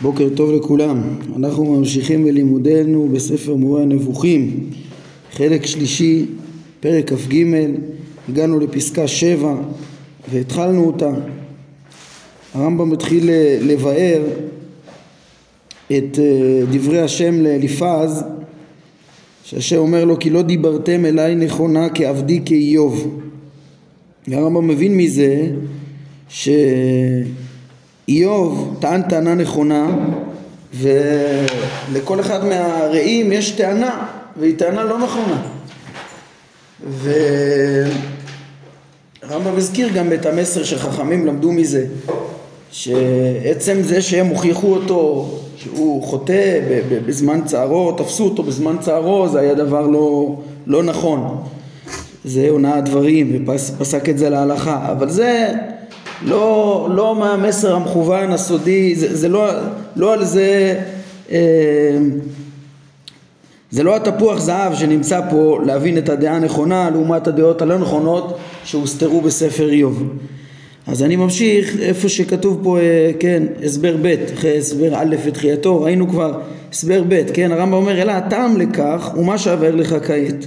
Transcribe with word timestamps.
בוקר 0.00 0.28
טוב 0.34 0.52
לכולם, 0.52 1.02
אנחנו 1.36 1.64
ממשיכים 1.64 2.24
בלימודנו 2.24 3.08
בספר 3.12 3.54
מורה 3.54 3.82
הנבוכים, 3.82 4.70
חלק 5.32 5.66
שלישי, 5.66 6.26
פרק 6.80 7.12
כ"ג, 7.12 7.44
הגענו 8.28 8.60
לפסקה 8.60 9.08
שבע 9.08 9.54
והתחלנו 10.32 10.86
אותה. 10.86 11.10
הרמב"ם 12.54 12.90
מתחיל 12.90 13.30
לבאר 13.62 14.22
את 15.86 16.18
אה, 16.18 16.60
דברי 16.72 17.00
השם 17.00 17.40
לאליפז, 17.40 18.24
שהשם 19.44 19.76
אומר 19.76 20.04
לו 20.04 20.18
כי 20.18 20.30
לא 20.30 20.42
דיברתם 20.42 21.04
אליי 21.04 21.34
נכונה 21.34 21.88
כעבדי 21.94 22.40
כאיוב. 22.44 23.20
הרמב"ם 24.26 24.68
מבין 24.68 24.96
מזה 24.96 25.46
ש... 26.28 26.48
איוב 28.08 28.76
טען 28.80 29.02
טענה 29.02 29.34
נכונה 29.34 29.86
ולכל 30.74 32.20
אחד 32.20 32.44
מהרעים 32.44 33.32
יש 33.32 33.50
טענה 33.50 34.06
והיא 34.36 34.58
טענה 34.58 34.84
לא 34.84 34.98
נכונה. 34.98 35.42
והרמב"ם 39.22 39.56
הזכיר 39.56 39.88
גם 39.88 40.12
את 40.12 40.26
המסר 40.26 40.64
שחכמים 40.64 41.26
למדו 41.26 41.52
מזה 41.52 41.86
שעצם 42.70 43.82
זה 43.82 44.02
שהם 44.02 44.26
הוכיחו 44.26 44.74
אותו 44.74 45.30
שהוא 45.56 46.02
חוטא 46.02 46.60
בזמן 47.06 47.40
צערו, 47.44 47.92
תפסו 47.92 48.24
אותו 48.24 48.42
בזמן 48.42 48.76
צערו 48.80 49.28
זה 49.28 49.40
היה 49.40 49.54
דבר 49.54 49.86
לא, 49.86 50.36
לא 50.66 50.82
נכון. 50.82 51.42
זה 52.24 52.48
הונאה 52.50 52.80
דברים 52.80 53.46
ופסק 53.46 54.08
את 54.08 54.18
זה 54.18 54.30
להלכה. 54.30 54.92
אבל 54.92 55.10
זה 55.10 55.52
לא, 56.24 56.88
לא 56.90 57.16
מהמסר 57.16 57.74
המכוון 57.74 58.32
הסודי, 58.32 58.94
זה, 58.94 59.16
זה 59.16 59.28
לא, 59.28 59.50
לא 59.96 60.12
על 60.12 60.24
זה, 60.24 60.80
אה, 61.32 61.98
זה 63.70 63.82
לא 63.82 63.96
התפוח 63.96 64.40
זהב 64.40 64.74
שנמצא 64.74 65.20
פה 65.30 65.58
להבין 65.66 65.98
את 65.98 66.08
הדעה 66.08 66.36
הנכונה 66.36 66.90
לעומת 66.90 67.26
הדעות 67.26 67.62
הלא 67.62 67.78
נכונות 67.78 68.38
שהוסתרו 68.64 69.20
בספר 69.20 69.70
איוב. 69.70 70.08
אז 70.86 71.02
אני 71.02 71.16
ממשיך 71.16 71.80
איפה 71.80 72.08
שכתוב 72.08 72.60
פה, 72.62 72.78
אה, 72.78 73.10
כן, 73.20 73.42
הסבר 73.64 73.96
ב', 74.02 74.14
אחרי 74.34 74.58
הסבר 74.58 74.94
א' 74.94 75.16
ותחייתו, 75.24 75.82
ראינו 75.82 76.08
כבר 76.08 76.40
הסבר 76.72 77.02
ב', 77.08 77.22
כן, 77.34 77.52
הרמב"ם 77.52 77.72
אומר, 77.72 78.02
אלא 78.02 78.12
הטעם 78.12 78.56
לכך 78.60 79.10
הוא 79.14 79.26
מה 79.26 79.38
שעבר 79.38 79.74
לך 79.74 79.94
כעת, 80.06 80.46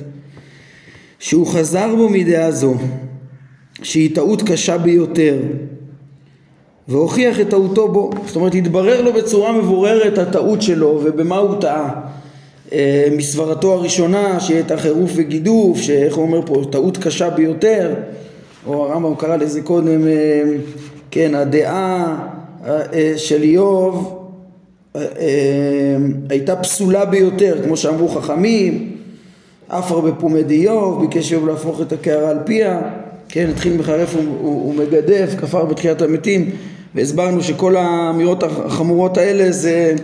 שהוא 1.19 1.47
חזר 1.47 1.95
בו 1.95 2.09
מדעה 2.09 2.52
זו, 2.52 2.75
שהיא 3.84 4.16
טעות 4.16 4.41
קשה 4.41 4.78
ביותר 4.78 5.36
והוכיח 6.88 7.39
את 7.39 7.49
טעותו 7.49 7.88
בו. 7.88 8.11
זאת 8.27 8.35
אומרת 8.35 8.55
התברר 8.55 9.02
לו 9.02 9.13
בצורה 9.13 9.52
מבוררת 9.52 10.17
הטעות 10.17 10.61
שלו 10.61 11.02
ובמה 11.03 11.38
הוא 11.38 11.61
טעה. 11.61 12.02
אה, 12.73 13.07
מסברתו 13.11 13.73
הראשונה 13.73 14.39
שהיא 14.39 14.57
הייתה 14.57 14.77
חירוף 14.77 15.11
וגידוף 15.16 15.77
שאיך 15.77 16.16
הוא 16.16 16.23
אומר 16.23 16.41
פה 16.45 16.61
טעות 16.71 16.97
קשה 16.97 17.29
ביותר. 17.29 17.94
או 18.67 18.85
הרמב"ם 18.85 19.16
קרא 19.16 19.35
לזה 19.35 19.61
קודם 19.61 20.07
אה, 20.07 20.44
כן 21.11 21.35
הדעה 21.35 22.17
אה, 22.66 23.13
של 23.17 23.41
איוב 23.41 24.13
הייתה 26.29 26.55
פסולה 26.55 27.05
ביותר 27.05 27.57
כמו 27.63 27.77
שאמרו 27.77 28.07
חכמים. 28.07 28.91
אף 29.67 29.91
הרבה 29.91 30.11
פומד 30.11 30.49
איוב 30.49 31.01
ביקש 31.01 31.31
איוב 31.31 31.47
להפוך 31.47 31.81
את 31.81 31.91
הקערה 31.91 32.29
על 32.29 32.38
פיה. 32.45 32.81
כן, 33.29 33.49
התחיל 33.49 33.77
מחרף 33.77 34.16
ומגדף, 34.44 35.35
כפר 35.39 35.66
בתחיית 35.66 36.01
המתים, 36.01 36.49
והסברנו 36.98 37.44
שכל 37.44 37.76
האמירות 37.76 38.44
החמורות 38.44 39.17
האלה 39.17 39.52
זה, 39.52 39.95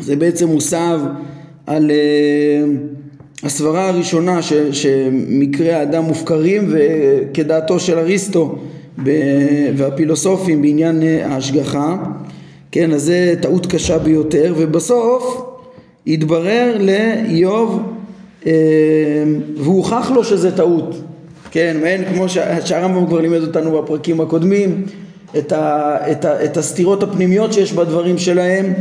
זה 0.00 0.16
בעצם 0.16 0.48
מוסב 0.48 1.00
על 1.66 1.90
uh, 1.90 3.46
הסברה 3.46 3.88
הראשונה 3.88 4.42
ש, 4.42 4.52
שמקרי 4.52 5.72
האדם 5.72 6.04
מופקרים 6.04 6.72
וכדעתו 6.72 7.80
של 7.80 7.98
אריסטו 7.98 8.58
והפילוסופים 9.76 10.62
בעניין 10.62 11.02
uh, 11.02 11.26
ההשגחה, 11.26 11.96
כן, 12.72 12.92
אז 12.92 13.02
זה 13.02 13.34
טעות 13.42 13.66
קשה 13.66 13.98
ביותר, 13.98 14.54
ובסוף 14.56 15.42
התברר 16.06 16.76
לאיוב 16.80 17.80
uh, 18.42 18.46
והוכח 19.56 20.10
לו 20.14 20.24
שזה 20.24 20.56
טעות. 20.56 21.02
כן, 21.50 21.76
מעין 21.82 22.04
כמו 22.04 22.28
שהרמב"ם 22.64 23.06
כבר 23.06 23.20
לימד 23.20 23.42
אותנו 23.42 23.82
בפרקים 23.82 24.20
הקודמים, 24.20 24.84
את, 25.38 25.52
ה, 25.52 25.96
את, 26.10 26.24
ה, 26.24 26.44
את 26.44 26.56
הסתירות 26.56 27.02
הפנימיות 27.02 27.52
שיש 27.52 27.72
בדברים 27.72 28.18
שלהם, 28.18 28.72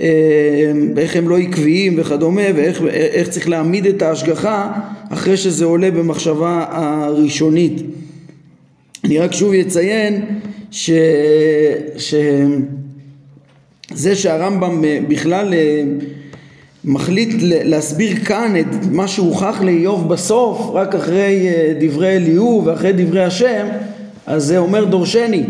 אה, 0.00 0.72
איך 0.96 1.16
הם 1.16 1.28
לא 1.28 1.38
עקביים 1.38 1.94
וכדומה, 1.98 2.42
ואיך 2.54 3.28
צריך 3.28 3.48
להעמיד 3.48 3.86
את 3.86 4.02
ההשגחה 4.02 4.72
אחרי 5.10 5.36
שזה 5.36 5.64
עולה 5.64 5.90
במחשבה 5.90 6.64
הראשונית. 6.70 7.82
אני 9.04 9.18
רק 9.18 9.32
שוב 9.32 9.52
אציין 9.52 10.24
ש... 10.70 10.90
שזה 11.96 12.56
שהרמב"ם 14.14 14.84
בכלל 15.08 15.54
אה, 15.54 15.82
מחליט 16.84 17.28
להסביר 17.42 18.16
כאן 18.16 18.54
את 18.60 18.66
מה 18.90 19.08
שהוכח 19.08 19.60
לאיוב 19.62 20.08
בסוף, 20.08 20.70
רק 20.72 20.94
אחרי 20.94 21.48
אה, 21.48 21.74
דברי 21.80 22.16
אליהו 22.16 22.62
ואחרי 22.64 22.92
דברי 22.92 23.24
השם, 23.24 23.66
אז 24.26 24.44
זה 24.44 24.58
אומר 24.58 24.84
דורשני. 24.84 25.44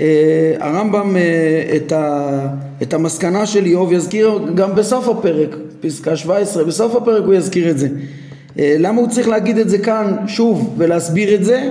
אה, 0.00 0.54
הרמב"ם 0.60 1.16
אה, 1.16 1.76
את, 1.76 1.92
ה, 1.92 2.38
את 2.82 2.94
המסקנה 2.94 3.46
של 3.46 3.64
איוב 3.64 3.92
יזכיר 3.92 4.38
גם 4.54 4.74
בסוף 4.74 5.08
הפרק, 5.08 5.56
פסקה 5.80 6.16
17, 6.16 6.64
בסוף 6.64 6.94
הפרק 6.96 7.24
הוא 7.24 7.34
יזכיר 7.34 7.70
את 7.70 7.78
זה. 7.78 7.88
למה 8.58 9.00
הוא 9.00 9.08
צריך 9.08 9.28
להגיד 9.28 9.58
את 9.58 9.68
זה 9.68 9.78
כאן 9.78 10.16
שוב 10.26 10.74
ולהסביר 10.78 11.34
את 11.34 11.44
זה? 11.44 11.70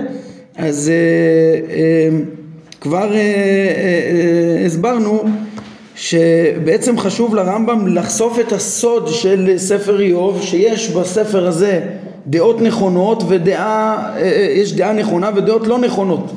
אז 0.56 0.90
כבר 2.80 3.12
הסברנו 4.66 5.24
שבעצם 5.96 6.98
חשוב 6.98 7.34
לרמב"ם 7.34 7.86
לחשוף 7.86 8.40
את 8.40 8.52
הסוד 8.52 9.08
של 9.08 9.52
ספר 9.56 10.00
איוב 10.00 10.42
שיש 10.42 10.90
בספר 10.90 11.46
הזה 11.46 11.80
דעות 12.26 12.60
נכונות 12.60 13.22
ודעה, 13.28 13.96
אה, 14.16 14.22
אה, 14.22 14.48
יש 14.56 14.72
דעה 14.72 14.92
נכונה 14.92 15.30
ודעות 15.36 15.66
לא 15.66 15.78
נכונות 15.78 16.32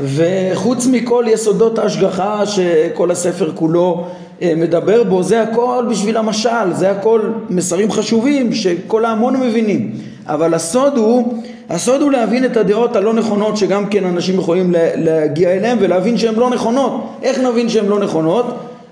וחוץ 0.00 0.86
מכל 0.86 1.24
יסודות 1.28 1.78
ההשגחה 1.78 2.46
שכל 2.46 3.10
הספר 3.10 3.52
כולו 3.54 4.04
אה, 4.42 4.52
מדבר 4.56 5.04
בו 5.04 5.22
זה 5.22 5.42
הכל 5.42 5.86
בשביל 5.90 6.16
המשל 6.16 6.72
זה 6.72 6.90
הכל 6.90 7.20
מסרים 7.50 7.92
חשובים 7.92 8.54
שכל 8.54 9.04
ההמון 9.04 9.40
מבינים. 9.40 9.90
אבל 10.26 10.54
הסוד 10.54 10.96
הוא 10.96 11.34
הסוד 11.70 12.02
הוא 12.02 12.12
להבין 12.12 12.44
את 12.44 12.56
הדעות 12.56 12.96
הלא 12.96 13.14
נכונות 13.14 13.56
שגם 13.56 13.86
כן 13.86 14.04
אנשים 14.04 14.34
יכולים 14.34 14.74
להגיע 14.96 15.50
אליהן 15.50 15.78
ולהבין 15.80 16.18
שהן 16.18 16.34
לא 16.34 16.50
נכונות. 16.50 16.92
איך 17.22 17.38
נבין 17.38 17.68
שהן 17.68 17.86
לא 17.86 17.98
נכונות? 17.98 18.46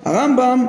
הרמב"ם 0.05 0.67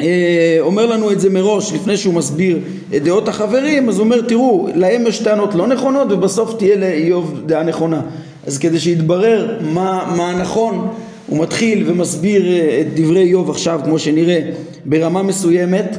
אה, 0.00 0.56
אומר 0.60 0.86
לנו 0.86 1.12
את 1.12 1.20
זה 1.20 1.30
מראש 1.30 1.72
לפני 1.72 1.96
שהוא 1.96 2.14
מסביר 2.14 2.58
את 2.96 3.02
דעות 3.02 3.28
החברים 3.28 3.88
אז 3.88 3.98
הוא 3.98 4.04
אומר 4.04 4.20
תראו 4.20 4.68
להם 4.74 5.06
יש 5.06 5.18
טענות 5.18 5.54
לא 5.54 5.66
נכונות 5.66 6.12
ובסוף 6.12 6.54
תהיה 6.58 6.76
לאיוב 6.76 7.40
דעה 7.46 7.62
נכונה 7.62 8.00
אז 8.46 8.58
כדי 8.58 8.80
שיתברר 8.80 9.58
מה, 9.60 10.14
מה 10.16 10.34
נכון 10.40 10.88
הוא 11.26 11.42
מתחיל 11.42 11.84
ומסביר 11.86 12.46
אה, 12.46 12.80
את 12.80 13.00
דברי 13.00 13.22
איוב 13.22 13.50
עכשיו 13.50 13.80
כמו 13.84 13.98
שנראה 13.98 14.40
ברמה 14.84 15.22
מסוימת 15.22 15.96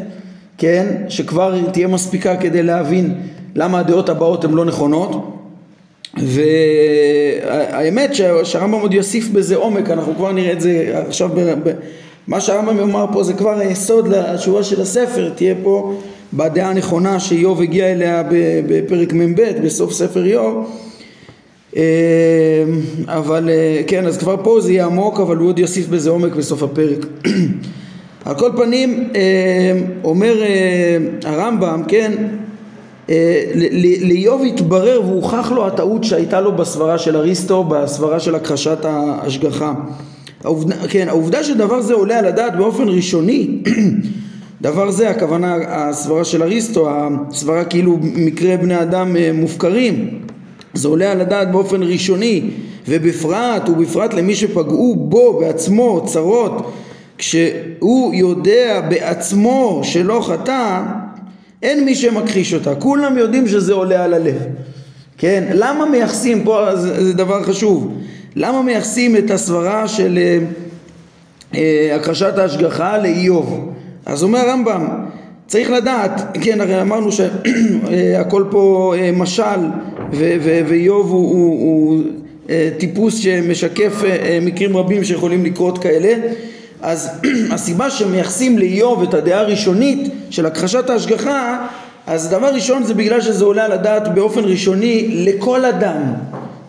כן 0.58 0.96
שכבר 1.10 1.70
תהיה 1.72 1.88
מספיקה 1.88 2.38
כדי 2.38 2.64
להבין 2.64 3.14
למה 3.56 3.80
הדעות 3.80 4.10
הבאות 4.10 4.44
הן 4.44 4.52
לא 4.52 4.66
נכונות 4.66 5.34
והאמת 6.18 8.16
שהרמב"ם 8.44 8.82
עוד 8.82 8.94
יוסיף 8.94 9.30
בזה 9.30 9.56
עומק 9.56 9.90
אנחנו 9.90 10.16
כבר 10.16 10.32
נראה 10.32 10.52
את 10.52 10.62
זה 10.62 11.04
עכשיו 11.08 11.30
מה 12.28 12.42
שהרמב"ם 12.42 12.78
יאמר 12.80 13.06
פה 13.14 13.24
זה 13.24 13.34
כבר 13.34 13.60
היסוד 13.60 14.08
לתשובה 14.08 14.64
של 14.64 14.82
הספר, 14.82 15.30
תהיה 15.36 15.56
פה 15.64 15.94
בדעה 16.34 16.70
הנכונה 16.70 17.20
שאיוב 17.20 17.62
הגיע 17.62 17.92
אליה 17.92 18.24
בפרק 18.68 19.14
מ"ב, 19.14 19.42
בסוף 19.64 19.94
ספר 19.94 20.26
איוב. 20.26 20.87
אה, 21.78 21.84
אבל 23.08 23.50
אה, 23.50 23.82
כן, 23.88 24.06
אז 24.06 24.18
כבר 24.18 24.36
פה 24.44 24.62
זה 24.62 24.72
יהיה 24.72 24.86
עמוק, 24.86 25.20
אבל 25.20 25.38
הוא 25.38 25.48
עוד 25.48 25.60
יוסיף 25.60 25.88
בזה 25.88 26.10
עומק 26.10 26.36
בסוף 26.36 26.64
הפרק. 26.64 27.06
על 28.26 28.36
כל 28.36 28.52
פנים, 28.58 29.10
אה, 29.16 29.80
אומר 30.04 30.36
הרמב"ם, 31.24 31.84
כן, 31.88 32.12
לאיוב 34.02 34.44
התברר 34.48 35.02
והוכח 35.06 35.52
לו 35.52 35.68
הטעות 35.68 36.04
שהייתה 36.04 36.42
לו 36.42 36.56
בסברה 36.56 36.98
של 36.98 37.18
אריסטו, 37.18 37.64
בסברה 37.64 38.20
של 38.20 38.36
הכחשת 38.36 38.86
ההשגחה. 38.86 39.74
העובדה, 40.44 40.76
כן, 40.90 41.08
העובדה 41.10 41.44
שדבר 41.44 41.82
זה 41.82 41.94
עולה 41.94 42.20
על 42.20 42.26
הדעת 42.26 42.58
באופן 42.58 42.90
ראשוני, 42.90 43.48
דבר 44.62 44.92
זה 44.92 45.10
הכוונה 45.10 45.56
הסברה 45.68 46.26
של 46.26 46.44
אריסטו, 46.44 46.90
הסברה 46.90 47.66
כאילו 47.66 47.98
מקרה 48.02 48.58
בני 48.58 48.82
אדם 48.82 49.16
אה, 49.18 49.32
מופקרים, 49.34 50.20
זה 50.78 50.88
עולה 50.88 51.12
על 51.12 51.22
הדעת 51.22 51.52
באופן 51.52 51.84
ראשוני 51.84 52.42
ובפרט 52.88 53.70
ובפרט 53.70 54.14
למי 54.14 54.36
שפגעו 54.36 54.96
בו 54.96 55.40
בעצמו 55.40 56.04
צרות 56.06 56.72
כשהוא 57.18 58.14
יודע 58.14 58.82
בעצמו 58.90 59.82
שלא 59.84 60.22
חטא, 60.28 60.84
אין 61.64 61.86
מי 61.86 61.96
שמכחיש 61.96 62.54
אותה. 62.54 62.76
כולם 62.76 63.18
יודעים 63.18 63.48
שזה 63.48 63.74
עולה 63.74 64.04
על 64.04 64.14
הלב. 64.14 64.36
כן? 65.18 65.44
למה 65.54 65.86
מייחסים, 65.86 66.44
פה 66.44 66.76
זה, 66.76 67.04
זה 67.06 67.14
דבר 67.14 67.44
חשוב, 67.44 67.94
למה 68.36 68.62
מייחסים 68.62 69.16
את 69.16 69.32
הסברה 69.32 69.88
של 69.88 70.20
אה, 70.22 70.40
אה, 71.56 71.96
הכחשת 71.96 72.38
ההשגחה 72.38 72.98
לאיוב? 72.98 73.74
אז 74.06 74.24
אומר 74.24 74.40
הרמב"ם, 74.40 74.88
צריך 75.48 75.70
לדעת, 75.70 76.38
כן 76.42 76.62
הרי 76.62 76.82
אמרנו 76.82 77.10
שהכל 77.12 78.44
פה 78.52 78.94
אה, 78.98 79.12
משל 79.14 79.60
ואיוב 80.12 81.12
הוא, 81.12 81.32
הוא, 81.32 81.62
הוא 81.62 82.04
אה, 82.50 82.70
טיפוס 82.78 83.18
שמשקף 83.18 84.04
אה, 84.06 84.40
מקרים 84.42 84.78
רבים 84.78 85.04
שיכולים 85.04 85.46
לקרות 85.46 85.78
כאלה. 85.78 86.14
אז 86.82 87.10
הסיבה 87.54 87.90
שמייחסים 87.90 88.58
לאיוב 88.58 89.04
את 89.04 89.14
הדעה 89.14 89.40
הראשונית 89.40 90.12
של 90.30 90.46
הכחשת 90.46 90.90
ההשגחה 90.90 91.68
אז 92.08 92.30
דבר 92.30 92.48
ראשון 92.54 92.84
זה 92.84 92.94
בגלל 92.94 93.22
שזה 93.22 93.46
עולה 93.46 93.66
על 93.66 93.72
הדעת 93.72 94.14
באופן 94.14 94.44
ראשוני 94.44 95.08
לכל 95.26 95.66
אדם, 95.66 96.02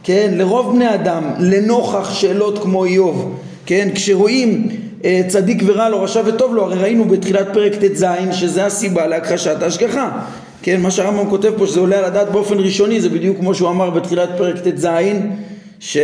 כן, 0.03 0.31
לרוב 0.37 0.75
בני 0.75 0.95
אדם, 0.95 1.23
לנוכח 1.39 2.15
שאלות 2.15 2.59
כמו 2.63 2.85
איוב, 2.85 3.39
כן, 3.67 3.89
כשרואים 3.95 4.69
אה, 5.05 5.21
צדיק 5.29 5.63
ורע 5.67 5.89
לו, 5.89 6.03
רשע 6.03 6.23
וטוב 6.25 6.55
לו, 6.55 6.63
הרי 6.65 6.79
ראינו 6.79 7.05
בתחילת 7.05 7.47
פרק 7.53 7.73
ט"ז 7.75 8.05
שזה 8.33 8.67
הסיבה 8.67 9.07
להכחשת 9.07 9.63
ההשגחה, 9.63 10.11
כן, 10.63 10.81
מה 10.81 10.91
שהרמב"ם 10.91 11.31
כותב 11.31 11.53
פה 11.57 11.67
שזה 11.67 11.81
עולה 11.81 11.99
על 11.99 12.05
הדעת 12.05 12.33
באופן 12.33 12.59
ראשוני 12.59 13.01
זה 13.01 13.09
בדיוק 13.09 13.39
כמו 13.39 13.55
שהוא 13.55 13.71
אמר 13.71 13.91
בתחילת 13.91 14.29
פרק 14.39 14.57
ט"ז 14.59 14.89
ש... 15.81 15.99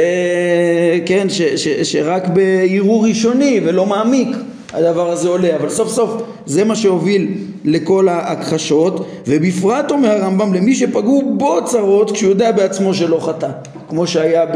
כן, 1.06 1.26
ש... 1.28 1.42
ש... 1.42 1.68
שרק 1.68 2.28
בערעור 2.28 3.06
ראשוני 3.06 3.60
ולא 3.64 3.86
מעמיק 3.86 4.36
הדבר 4.74 5.10
הזה 5.10 5.28
עולה, 5.28 5.56
אבל 5.56 5.68
סוף 5.68 5.88
סוף 5.88 6.22
זה 6.46 6.64
מה 6.64 6.76
שהוביל 6.76 7.28
לכל 7.64 8.08
ההכחשות, 8.08 9.06
ובפרט 9.26 9.90
אומר 9.90 10.10
הרמב"ם 10.10 10.54
למי 10.54 10.74
שפגעו 10.74 11.34
בו 11.38 11.64
צרות 11.64 12.10
כשהוא 12.10 12.30
יודע 12.30 12.52
בעצמו 12.52 12.94
שלא 12.94 13.18
חטא, 13.20 13.48
כמו 13.88 14.06
שהיה 14.06 14.46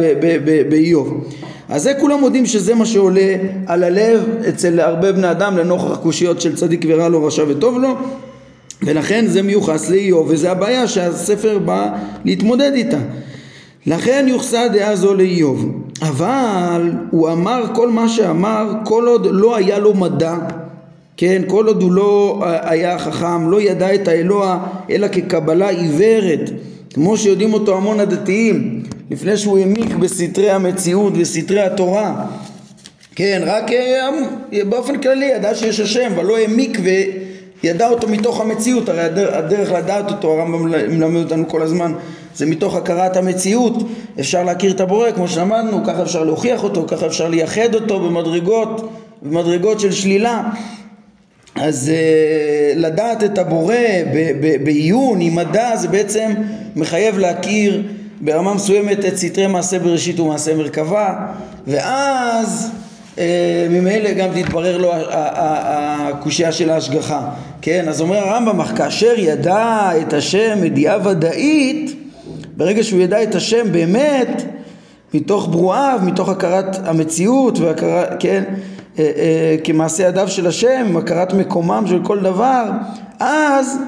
באיוב. 0.68 1.24
אז 1.68 1.82
זה 1.82 1.92
כולם 2.00 2.24
יודעים 2.24 2.46
שזה 2.46 2.74
מה 2.74 2.86
שעולה 2.86 3.34
על 3.66 3.84
הלב 3.84 4.24
אצל 4.48 4.80
הרבה 4.80 5.12
בני 5.12 5.30
אדם 5.30 5.58
לנוכח 5.58 5.96
קושיות 5.96 6.40
של 6.40 6.56
צדיק 6.56 6.84
ורע 6.88 7.08
לו 7.08 7.24
רשע 7.24 7.44
וטוב 7.48 7.78
לו 7.78 7.96
ולכן 8.82 9.26
זה 9.26 9.42
מיוחס 9.42 9.90
לאיוב 9.90 10.26
וזה 10.30 10.50
הבעיה 10.50 10.88
שהספר 10.88 11.58
בא 11.58 11.96
להתמודד 12.24 12.72
איתה 12.74 12.98
לכן 13.86 14.26
יוחסה 14.28 14.68
דעה 14.68 14.96
זו 14.96 15.14
לאיוב 15.14 15.84
אבל 16.02 16.92
הוא 17.10 17.30
אמר 17.30 17.64
כל 17.74 17.90
מה 17.90 18.08
שאמר 18.08 18.72
כל 18.84 19.06
עוד 19.06 19.26
לא 19.30 19.56
היה 19.56 19.78
לו 19.78 19.94
מדע 19.94 20.36
כן, 21.18 21.42
כל 21.46 21.66
עוד 21.66 21.82
הוא 21.82 21.92
לא 21.92 22.42
היה 22.62 22.98
חכם, 22.98 23.50
לא 23.50 23.60
ידע 23.60 23.94
את 23.94 24.08
האלוה 24.08 24.66
אלא 24.90 25.08
כקבלה 25.08 25.68
עיוורת, 25.68 26.50
כמו 26.94 27.16
שיודעים 27.16 27.54
אותו 27.54 27.76
המון 27.76 28.00
הדתיים, 28.00 28.82
לפני 29.10 29.36
שהוא 29.36 29.58
העמיק 29.58 29.94
בסתרי 29.94 30.50
המציאות 30.50 31.12
וסתרי 31.16 31.60
התורה. 31.60 32.26
כן, 33.14 33.42
רק 33.46 33.72
אה, 33.72 34.08
באופן 34.64 35.00
כללי 35.00 35.26
ידע 35.26 35.54
שיש 35.54 35.80
השם, 35.80 36.10
אבל 36.14 36.24
לא 36.24 36.36
העמיק 36.36 36.78
וידע 37.64 37.88
אותו 37.88 38.08
מתוך 38.08 38.40
המציאות, 38.40 38.88
הרי 38.88 39.02
הדרך, 39.02 39.34
הדרך 39.34 39.72
לדעת 39.72 40.10
אותו, 40.10 40.32
הרמב"ם 40.32 40.64
מלמד 40.68 41.22
אותנו 41.22 41.48
כל 41.48 41.62
הזמן, 41.62 41.92
זה 42.34 42.46
מתוך 42.46 42.76
הכרת 42.76 43.16
המציאות, 43.16 43.74
אפשר 44.20 44.42
להכיר 44.44 44.70
את 44.70 44.80
הבורא 44.80 45.10
כמו 45.12 45.28
שלמדנו, 45.28 45.84
ככה 45.86 46.02
אפשר 46.02 46.24
להוכיח 46.24 46.64
אותו, 46.64 46.84
ככה 46.88 47.06
אפשר 47.06 47.28
לייחד 47.28 47.74
אותו 47.74 48.00
במדרגות, 48.00 48.92
במדרגות 49.22 49.80
של 49.80 49.92
שלילה. 49.92 50.42
אז 51.54 51.90
uh, 51.90 52.78
לדעת 52.78 53.24
את 53.24 53.38
הבורא 53.38 53.74
בעיון 54.64 55.20
עם 55.20 55.34
מדע 55.34 55.76
זה 55.76 55.88
בעצם 55.88 56.32
מחייב 56.76 57.18
להכיר 57.18 57.82
ברמה 58.20 58.54
מסוימת 58.54 59.04
את 59.04 59.16
סתרי 59.16 59.46
מעשה 59.46 59.78
בראשית 59.78 60.20
ומעשה 60.20 60.54
מרכבה 60.54 61.26
ואז 61.66 62.70
ממילא 63.70 64.12
גם 64.12 64.28
תתברר 64.34 64.76
לו 64.76 64.92
הקושייה 65.08 66.52
של 66.52 66.70
ההשגחה 66.70 67.20
כן 67.62 67.88
אז 67.88 68.00
אומר 68.00 68.16
הרמב"ם 68.16 68.60
אך 68.60 68.72
כאשר 68.76 69.12
ידע 69.16 69.90
את 70.00 70.12
השם 70.12 70.64
ידיעה 70.64 70.98
ודאית 71.08 71.94
ברגע 72.56 72.84
שהוא 72.84 73.00
ידע 73.00 73.22
את 73.22 73.34
השם 73.34 73.72
באמת 73.72 74.42
מתוך 75.14 75.48
ברואיו 75.50 75.98
מתוך 76.02 76.28
הכרת 76.28 76.88
המציאות 76.88 77.58
והכרת 77.58 78.08
כן 78.18 78.44
אה, 78.98 79.04
אה, 79.16 79.56
כמעשה 79.64 80.08
ידיו 80.08 80.28
של 80.28 80.46
השם, 80.46 80.96
הכרת 80.96 81.34
מקומם 81.34 81.84
של 81.86 82.00
כל 82.04 82.20
דבר, 82.20 82.64
אז 83.20 83.78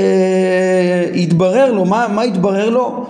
אה, 0.00 1.04
יתברר 1.14 1.72
לו, 1.72 1.84
מה, 1.84 2.06
מה 2.08 2.24
יתברר 2.24 2.70
לו? 2.70 3.06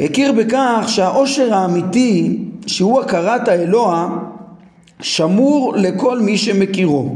הכיר 0.00 0.32
בכך 0.32 0.84
שהאושר 0.86 1.54
האמיתי 1.54 2.38
שהוא 2.66 3.00
הכרת 3.00 3.48
האלוה 3.48 4.08
שמור 5.02 5.74
לכל 5.76 6.20
מי 6.20 6.38
שמכירו. 6.38 7.08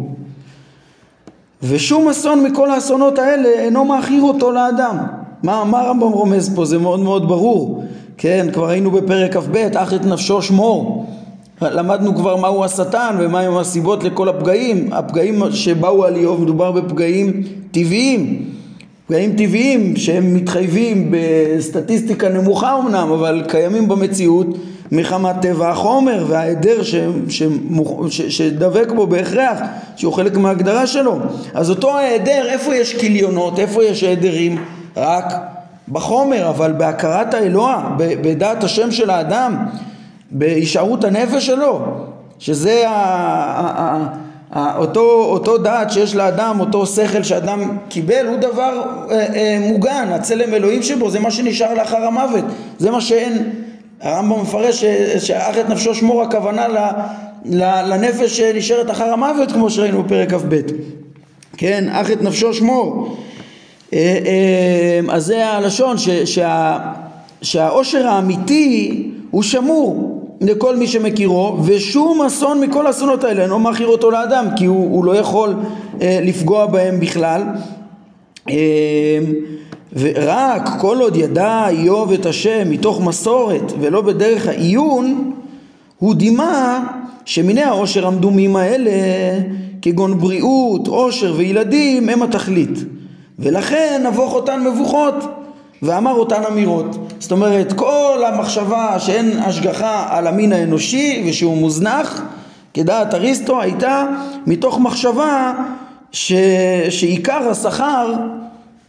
ושום 1.62 2.08
אסון 2.08 2.44
מכל 2.44 2.70
האסונות 2.70 3.19
האלה 3.19 3.48
אינו 3.48 3.84
מאכיר 3.84 4.22
אותו 4.22 4.50
לאדם. 4.50 4.96
מה, 5.42 5.64
מה 5.64 5.81
הרמב"ם 5.81 6.08
רומז 6.08 6.54
פה? 6.54 6.64
זה 6.64 6.78
מאוד 6.78 7.00
מאוד 7.00 7.28
ברור. 7.28 7.84
כן, 8.19 8.46
כבר 8.52 8.69
היינו 8.69 8.90
בפרק 8.90 9.36
כ"ב, 9.36 9.56
אך 9.75 9.94
את 9.94 10.06
נפשו 10.06 10.42
שמור. 10.42 11.06
למדנו 11.62 12.14
כבר 12.14 12.36
מהו 12.36 12.64
השטן 12.64 13.16
ומהם 13.20 13.56
הסיבות 13.56 14.04
לכל 14.04 14.28
הפגעים. 14.28 14.92
הפגעים 14.92 15.42
שבאו 15.50 16.04
על 16.04 16.16
איוב 16.16 16.42
מדובר 16.42 16.72
בפגעים 16.72 17.42
טבעיים. 17.70 18.42
פגעים 19.06 19.36
טבעיים 19.36 19.96
שהם 19.96 20.34
מתחייבים 20.34 21.10
בסטטיסטיקה 21.10 22.28
נמוכה 22.28 22.78
אמנם 22.78 23.12
אבל 23.12 23.42
קיימים 23.48 23.88
במציאות 23.88 24.46
מחמת 24.92 25.36
טבע 25.42 25.70
החומר 25.70 26.25
וההיעדר 26.28 26.81
שדבק 28.08 28.92
בו 28.92 29.06
בהכרח 29.06 29.58
שהוא 29.96 30.12
חלק 30.12 30.36
מההגדרה 30.36 30.86
שלו. 30.86 31.19
אז 31.54 31.70
אותו 31.70 31.98
ההיעדר 31.98 32.46
איפה 32.48 32.75
יש 32.75 32.94
כליונות 33.00 33.58
איפה 33.58 33.84
יש 33.84 34.02
היעדרים? 34.02 34.64
רק 34.96 35.34
בחומר 35.88 36.48
אבל 36.48 36.72
בהכרת 36.72 37.34
האלוה 37.34 37.90
בדעת 37.96 38.64
השם 38.64 38.90
של 38.90 39.10
האדם 39.10 39.66
בהישארות 40.31 41.04
הנפש 41.04 41.46
שלו, 41.46 41.81
שזה 42.38 42.88
ה, 42.88 42.92
ה, 42.92 44.06
ה, 44.52 44.76
אותו, 44.76 45.24
אותו 45.24 45.58
דעת 45.58 45.93
שיש 45.93 46.14
לאדם, 46.14 46.60
אותו 46.60 46.86
שכל 46.86 47.22
שאדם 47.22 47.79
קיבל, 47.88 48.26
הוא 48.26 48.36
דבר 48.36 48.82
אה, 49.10 49.17
אה, 49.34 49.58
מוגן, 49.60 50.08
הצלם 50.10 50.55
אלוהים 50.55 50.82
שבו, 50.82 51.10
זה 51.10 51.20
מה 51.20 51.31
שנשאר 51.31 51.74
לאחר 51.74 52.05
המוות, 52.05 52.44
זה 52.79 52.91
מה 52.91 53.00
שאין, 53.00 53.50
הרמב"ם 54.05 54.41
מפרש 54.43 54.84
שאך 55.19 55.58
את 55.58 55.69
נפשו 55.69 55.94
שמור 55.94 56.23
הכוונה 56.23 56.69
ל, 56.69 56.79
ל, 57.44 57.93
לנפש 57.94 58.37
שנשארת 58.37 58.91
אחר 58.91 59.05
המוות 59.05 59.53
כמו 59.53 59.70
שראינו 59.70 60.03
בפרק 60.03 60.31
כ"ב, 60.31 60.61
כן, 61.56 61.89
אך 61.93 62.11
את 62.11 62.23
נפשו 62.23 62.55
שמור, 62.55 63.17
אה, 63.93 63.99
אה, 63.99 65.15
אז 65.15 65.25
זה 65.25 65.46
הלשון 65.46 65.99
ש, 65.99 66.08
שה, 66.08 66.79
שהאושר 67.43 68.06
האמיתי 68.06 69.11
הוא 69.31 69.43
שמור 69.43 70.20
לכל 70.41 70.77
מי 70.77 70.87
שמכירו 70.87 71.56
ושום 71.65 72.23
אסון 72.23 72.61
מכל 72.61 72.87
האסונות 72.87 73.25
האלה 73.25 73.43
אינו 73.43 73.58
מכיר 73.58 73.87
אותו 73.87 74.11
לאדם 74.11 74.46
כי 74.56 74.65
הוא, 74.65 74.96
הוא 74.96 75.05
לא 75.05 75.17
יכול 75.17 75.55
אה, 76.03 76.19
לפגוע 76.23 76.67
בהם 76.67 77.01
בכלל. 77.01 77.43
אה, 78.51 79.19
ורק 79.96 80.69
כל 80.81 81.01
עוד 81.01 81.17
ידע 81.17 81.69
איוב 81.69 82.13
את 82.13 82.27
השם 82.27 82.70
מתוך 82.70 83.01
מסורת 83.01 83.72
ולא 83.81 84.01
בדרך 84.01 84.48
העיון 84.48 85.32
הוא 85.98 86.15
דימה 86.15 86.84
שמיני 87.24 87.63
העושר 87.63 88.06
המדומים 88.06 88.56
האלה 88.56 88.91
כגון 89.82 90.19
בריאות, 90.19 90.86
עושר 90.86 91.34
וילדים 91.36 92.08
הם 92.08 92.22
התכלית 92.22 92.79
ולכן 93.39 94.03
נבוך 94.06 94.34
אותן 94.34 94.65
מבוכות 94.65 95.15
ואמר 95.82 96.13
אותן 96.13 96.43
אמירות. 96.51 96.96
זאת 97.19 97.32
אומרת, 97.32 97.72
כל 97.72 98.22
המחשבה 98.27 98.98
שאין 98.98 99.39
השגחה 99.39 100.06
על 100.10 100.27
המין 100.27 100.53
האנושי 100.53 101.24
ושהוא 101.29 101.56
מוזנח, 101.56 102.22
כדעת 102.74 103.15
אריסטו, 103.15 103.60
הייתה 103.60 104.06
מתוך 104.46 104.79
מחשבה 104.79 105.53
ש... 106.13 106.32
שעיקר 106.91 107.48
השכר 107.51 108.15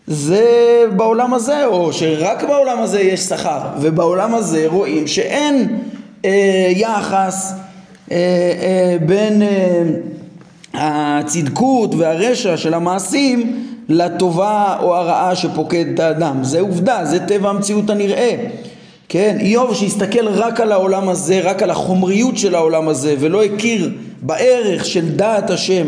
זה 0.07 0.83
בעולם 0.95 1.33
הזה, 1.33 1.65
או 1.65 1.93
שרק 1.93 2.43
בעולם 2.43 2.81
הזה 2.81 3.01
יש 3.01 3.19
שכר, 3.19 3.61
ובעולם 3.81 4.35
הזה 4.35 4.63
רואים 4.67 5.07
שאין 5.07 5.79
אה, 6.25 6.71
יחס 6.75 7.53
אה, 8.11 8.17
אה, 8.17 8.97
בין 9.05 9.41
אה, 9.41 9.83
הצדקות 10.73 11.95
והרשע 11.95 12.57
של 12.57 12.73
המעשים 12.73 13.65
לטובה 13.89 14.77
או 14.81 14.95
הרעה 14.95 15.35
שפוקד 15.35 15.85
את 15.93 15.99
האדם. 15.99 16.43
זה 16.43 16.59
עובדה, 16.59 17.05
זה 17.05 17.19
טבע 17.19 17.49
המציאות 17.49 17.89
הנראה. 17.89 18.35
כן, 19.09 19.37
איוב 19.39 19.73
שהסתכל 19.73 20.27
רק 20.27 20.59
על 20.59 20.71
העולם 20.71 21.09
הזה, 21.09 21.41
רק 21.43 21.63
על 21.63 21.69
החומריות 21.69 22.37
של 22.37 22.55
העולם 22.55 22.87
הזה 22.87 23.15
ולא 23.19 23.43
הכיר 23.43 23.91
בערך 24.21 24.85
של 24.85 25.09
דעת 25.09 25.49
השם 25.49 25.87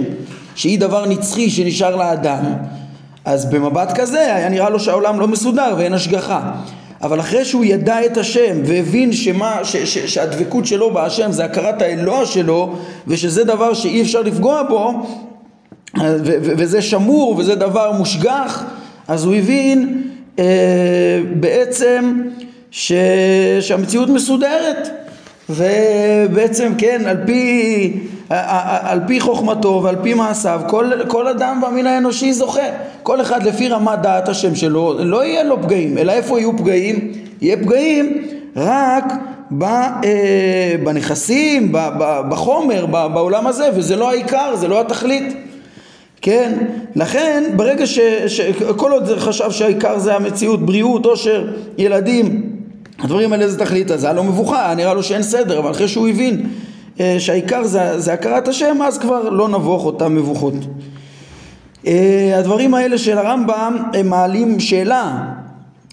שהיא 0.56 0.80
דבר 0.80 1.06
נצחי 1.06 1.50
שנשאר 1.50 1.96
לאדם 1.96 2.44
אז 3.28 3.46
במבט 3.46 4.00
כזה 4.00 4.36
היה 4.36 4.50
נראה 4.50 4.70
לו 4.70 4.80
שהעולם 4.80 5.20
לא 5.20 5.28
מסודר 5.28 5.76
ואין 5.78 5.94
השגחה. 5.94 6.52
אבל 7.02 7.20
אחרי 7.20 7.46
שהוא 7.46 7.66
ידע 7.66 8.06
את 8.06 8.18
השם 8.18 8.62
והבין 8.66 9.14
שמה, 9.14 9.60
ש, 9.64 9.76
ש, 9.76 9.98
שהדבקות 9.98 10.66
שלו 10.66 10.94
בהשם 10.94 11.32
זה 11.32 11.46
הכרת 11.46 11.82
האלוה 11.82 12.26
שלו 12.26 12.76
ושזה 13.08 13.44
דבר 13.44 13.74
שאי 13.74 14.02
אפשר 14.02 14.22
לפגוע 14.22 14.64
בו 14.64 14.94
ו, 16.00 16.02
ו, 16.26 16.54
וזה 16.58 16.82
שמור 16.82 17.36
וזה 17.38 17.56
דבר 17.56 17.92
מושגח 17.92 18.64
אז 19.08 19.26
הוא 19.26 19.36
הבין 19.36 20.04
אה, 20.40 20.46
בעצם 21.34 22.22
ש, 22.72 22.92
שהמציאות 23.62 24.10
מסודרת. 24.10 24.90
ובעצם 25.50 26.74
כן 26.78 27.02
על 27.06 27.18
פי, 27.26 27.94
על 28.30 29.00
פי 29.08 29.20
חוכמתו 29.20 29.82
ועל 29.84 29.96
פי 30.04 30.14
מעשיו 30.14 30.62
כל, 30.68 30.92
כל 31.08 31.28
אדם 31.28 31.62
במין 31.62 31.88
האנושי 31.88 32.34
זוכה. 32.34 32.62
כל 33.04 33.22
אחד 33.22 33.44
לפי 33.44 33.70
רמת 33.70 34.00
דעת 34.00 34.30
השם 34.30 34.56
שלו. 34.56 34.94
לא 35.00 35.26
יהיה 35.26 35.44
לו 35.44 35.62
פגעים 35.62 35.98
אלא 35.98 36.12
איפה 36.12 36.40
יהיו 36.40 36.58
פגעים? 36.58 37.12
יהיה 37.42 37.58
פגעים 37.58 38.28
רק 38.56 39.14
ב, 39.52 39.64
אה, 39.64 40.76
בנכסים, 40.84 41.72
ב, 41.72 41.78
ב, 42.00 42.22
בחומר, 42.30 42.86
ב, 42.86 42.92
בעולם 42.92 43.48
הזה 43.48 43.70
וזה 43.76 43.96
לא 43.96 44.10
העיקר, 44.10 44.56
זה 44.56 44.68
לא 44.68 44.82
התכלית. 44.82 45.38
כן, 46.22 46.58
לכן 46.96 47.44
ברגע 47.56 47.88
ש... 47.88 48.00
ש 48.28 48.42
כל 48.78 48.92
עוד 48.92 49.10
חשב 49.18 49.52
שהעיקר 49.52 50.00
זה 50.00 50.16
המציאות, 50.16 50.66
בריאות, 50.66 51.06
עושר, 51.06 51.48
ילדים 51.78 52.44
הדברים 53.00 53.34
האלה 53.34 53.48
זה 53.48 53.60
תכלית, 53.60 53.92
אז 53.92 54.04
היה 54.04 54.14
לו 54.14 54.24
מבוכה, 54.24 54.66
היה 54.66 54.76
נראה 54.76 54.94
לו 54.94 55.04
שאין 55.04 55.24
סדר, 55.24 55.60
אבל 55.60 55.72
אחרי 55.72 55.88
שהוא 55.88 56.08
הבין 56.08 56.50
שהעיקר 57.20 57.63
זה, 57.63 58.00
זה 58.00 58.13
הכרת 58.13 58.48
השם, 58.48 58.77
אז 58.82 58.98
כבר 58.98 59.30
לא 59.30 59.50
נבוך 59.50 59.86
אותם 59.86 60.16
מבוכות. 60.16 60.54
אה, 61.88 62.36
הדברים 62.39 62.74
האלה 62.74 62.98
של 62.98 63.18
הרמב"ם 63.18 63.77
הם 63.94 64.08
מעלים 64.08 64.60
שאלה, 64.60 65.34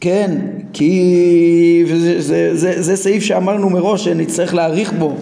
כן, 0.01 0.37
כי 0.73 1.85
וזה, 1.89 2.21
זה, 2.21 2.51
זה, 2.53 2.83
זה 2.83 2.97
סעיף 2.97 3.23
שאמרנו 3.23 3.71
מראש 3.71 4.05
שנצטרך 4.05 4.55
להעריך 4.55 4.93
בו, 4.93 5.15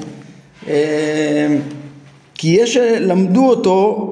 אה, 0.68 1.56
כי 2.34 2.48
יש 2.48 2.74
שלמדו 2.74 3.48
אותו 3.48 4.08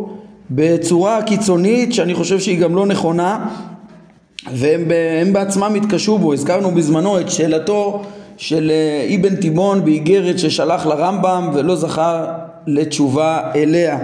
בצורה 0.50 1.22
קיצונית 1.22 1.92
שאני 1.94 2.14
חושב 2.14 2.40
שהיא 2.40 2.58
גם 2.58 2.74
לא 2.74 2.86
נכונה 2.86 3.48
והם 4.52 5.32
בעצמם 5.32 5.74
התקשו 5.74 6.18
בו, 6.18 6.32
הזכרנו 6.32 6.70
בזמנו 6.70 7.20
את 7.20 7.30
שאלתו 7.30 8.02
של 8.40 8.70
אה, 8.70 9.14
אבן 9.14 9.36
תיבון 9.36 9.84
באיגרת 9.84 10.38
ששלח 10.38 10.86
לרמב"ם 10.86 11.50
ולא 11.54 11.76
זכה 11.76 12.24
לתשובה 12.66 13.40
אליה. 13.54 13.98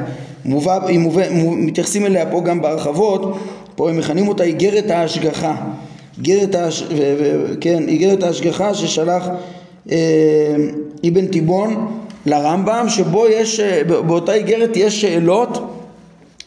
מובא, 0.45 0.78
מובא, 0.99 1.23
מתייחסים 1.57 2.07
אליה 2.07 2.26
פה 2.31 2.40
גם 2.40 2.62
בהרחבות, 2.62 3.38
פה 3.75 3.90
הם 3.90 3.99
מכנים 3.99 4.28
אותה 4.28 4.45
איגרת 4.45 4.90
ההשגחה. 4.90 5.57
איגרת, 6.19 6.55
ההש... 6.55 6.83
ו... 6.83 7.14
ו... 7.19 7.55
כן, 7.61 7.88
איגרת 7.88 8.23
ההשגחה 8.23 8.75
ששלח 8.75 9.28
אה, 9.90 9.97
אבן 11.09 11.26
תיבון 11.26 11.99
לרמב"ם, 12.26 12.87
שבו 12.88 13.26
יש, 13.28 13.61
אה, 13.61 13.85
באותה 13.85 14.35
איגרת 14.35 14.76
יש 14.76 15.00
שאלות, 15.00 15.59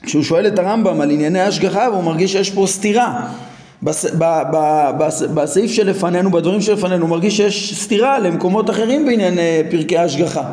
כשהוא 0.03 0.24
שואל 0.24 0.48
את 0.48 0.60
הרמב"ם 0.60 1.01
על 1.01 1.12
ענייני 1.12 1.39
ההשגחה 1.39 1.88
והוא 1.91 2.03
מרגיש 2.03 2.31
שיש 2.31 2.50
פה 2.50 2.65
סתירה 2.67 3.27
בס, 3.83 4.05
ב, 4.05 4.41
ב, 4.53 4.89
בס, 4.98 5.21
בסעיף 5.21 5.71
שלפנינו, 5.71 6.31
בדברים 6.31 6.62
שלפנינו, 6.62 7.07
מרגיש 7.07 7.38
שיש 7.38 7.83
סתירה 7.83 8.19
למקומות 8.19 8.69
אחרים 8.69 9.05
בעניין 9.05 9.39
אה, 9.39 9.62
פרקי 9.71 9.98
ההשגחה. 9.98 10.43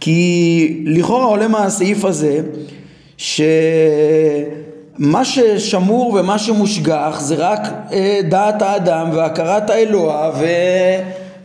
כי 0.00 0.82
לכאורה 0.86 1.24
עולה 1.24 1.48
מהסעיף 1.48 2.04
הזה 2.04 2.40
שמה 3.16 3.44
ששמור 5.24 6.14
ומה 6.20 6.38
שמושגח 6.38 7.20
זה 7.20 7.34
רק 7.38 7.60
אה, 7.92 8.20
דעת 8.28 8.62
האדם 8.62 9.10
והכרת 9.14 9.70
האלוה 9.70 10.30
ו... 10.40 10.46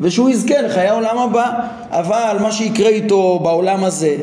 ושהוא 0.02 0.30
יזכה 0.30 0.62
לחיי 0.62 0.88
העולם 0.88 1.18
הבא. 1.18 1.52
אבל 1.90 2.38
מה 2.42 2.52
שיקרה 2.52 2.90
איתו 2.90 3.40
בעולם 3.44 3.84
הזה, 3.84 4.16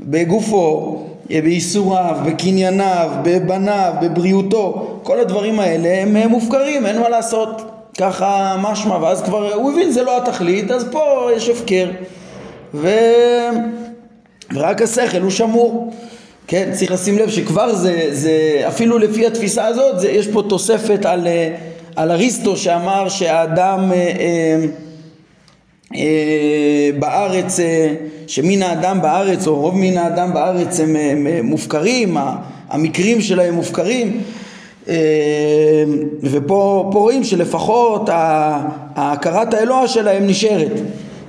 בגופו, 0.00 0.98
בייסוריו, 1.40 2.16
בקנייניו, 2.26 3.10
בבניו, 3.22 3.92
בבריאותו, 4.02 4.98
כל 5.02 5.20
הדברים 5.20 5.60
האלה 5.60 6.02
הם 6.02 6.30
מופקרים, 6.30 6.86
אין 6.86 7.00
מה 7.00 7.08
לעשות. 7.08 7.62
ככה 7.98 8.56
משמע, 8.60 8.96
ואז 8.96 9.22
כבר 9.22 9.54
הוא 9.54 9.72
הבין 9.72 9.90
זה 9.90 10.02
לא 10.02 10.16
התכלית, 10.22 10.70
אז 10.70 10.86
פה 10.90 11.28
יש 11.36 11.48
הפקר. 11.48 11.90
ו... 12.74 12.88
ורק 14.54 14.82
השכל 14.82 15.20
הוא 15.20 15.30
שמור. 15.30 15.92
כן, 16.46 16.70
צריך 16.72 16.92
לשים 16.92 17.18
לב 17.18 17.30
שכבר 17.30 17.74
זה, 17.74 18.08
זה 18.10 18.64
אפילו 18.68 18.98
לפי 18.98 19.26
התפיסה 19.26 19.66
הזאת, 19.66 20.00
זה, 20.00 20.10
יש 20.10 20.28
פה 20.28 20.42
תוספת 20.48 21.06
על, 21.06 21.26
על 21.96 22.10
אריסטו 22.10 22.56
שאמר 22.56 23.08
שהאדם 23.08 23.92
אה, 23.92 23.96
אה, 23.96 24.12
אה, 24.18 24.64
בארץ, 26.98 27.60
אה, 27.60 27.94
שמין 28.26 28.62
האדם 28.62 29.02
בארץ, 29.02 29.46
או 29.46 29.56
רוב 29.56 29.76
מין 29.76 29.98
האדם 29.98 30.34
בארץ 30.34 30.80
הם 30.80 30.96
מופקרים, 31.42 32.16
המקרים 32.68 33.20
שלהם 33.20 33.54
מופקרים, 33.54 34.20
אה, 34.88 34.94
ופה 36.22 36.90
רואים 36.94 37.24
שלפחות 37.24 38.08
הכרת 38.96 39.54
האלוה 39.54 39.88
שלהם 39.88 40.26
נשארת. 40.26 40.80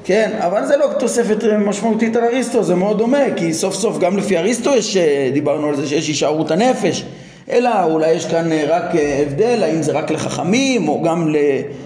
כן, 0.05 0.31
אבל 0.39 0.65
זה 0.65 0.77
לא 0.77 0.87
תוספת 0.99 1.43
משמעותית 1.43 2.15
על 2.15 2.23
אריסטו, 2.23 2.63
זה 2.63 2.75
מאוד 2.75 2.97
דומה, 2.97 3.23
כי 3.35 3.53
סוף 3.53 3.75
סוף 3.75 3.99
גם 3.99 4.17
לפי 4.17 4.37
אריסטו 4.37 4.75
יש, 4.75 4.97
דיברנו 5.33 5.67
על 5.67 5.75
זה 5.75 5.87
שיש 5.87 6.07
הישארות 6.07 6.51
הנפש, 6.51 7.05
אלא 7.51 7.83
אולי 7.83 8.11
יש 8.11 8.25
כאן 8.25 8.49
רק 8.67 8.83
הבדל, 9.21 9.63
האם 9.63 9.83
זה 9.83 9.91
רק 9.91 10.11
לחכמים, 10.11 10.87
או 10.87 11.01
גם 11.01 11.35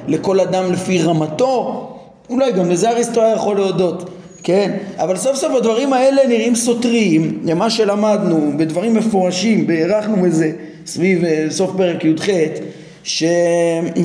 לכל 0.07 0.39
אדם 0.39 0.72
לפי 0.72 1.01
רמתו, 1.01 1.97
אולי 2.29 2.51
גם 2.51 2.69
לזה 2.69 2.89
אריסטו 2.89 3.22
היה 3.22 3.34
יכול 3.36 3.55
להודות, 3.55 4.10
כן? 4.43 4.72
אבל 4.98 5.17
סוף 5.17 5.36
סוף 5.36 5.55
הדברים 5.55 5.93
האלה 5.93 6.27
נראים 6.27 6.55
סותרים 6.55 7.39
למה 7.46 7.69
שלמדנו 7.69 8.53
בדברים 8.57 8.93
מפורשים, 8.93 9.65
והערכנו 9.67 10.22
בזה 10.22 10.51
סביב 10.86 11.24
אה, 11.25 11.46
סוף 11.50 11.72
פרק 11.77 12.05
י"ח 12.05 12.27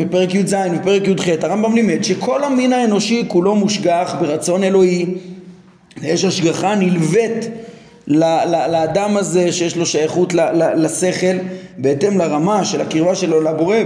בפרק 0.01 0.35
י"ז 0.35 0.57
ופרק 0.75 1.09
י"ח 1.09 1.29
הרמב"ם 1.43 1.75
לימד 1.75 2.05
שכל 2.05 2.45
המין 2.45 2.73
האנושי 2.73 3.25
כולו 3.29 3.55
מושגח 3.55 4.17
ברצון 4.21 4.65
אלוהי 4.65 5.07
יש 6.03 6.25
השגחה 6.25 6.75
נלווית 6.75 7.49
לאדם 8.07 9.17
הזה 9.17 9.53
שיש 9.53 9.77
לו 9.77 9.87
שייכות 9.87 10.33
לשכל 10.77 11.37
בהתאם 11.79 12.19
לרמה 12.19 12.65
של 12.65 12.81
הקרבה 12.81 13.15
שלו 13.15 13.41
לבורא 13.41 13.77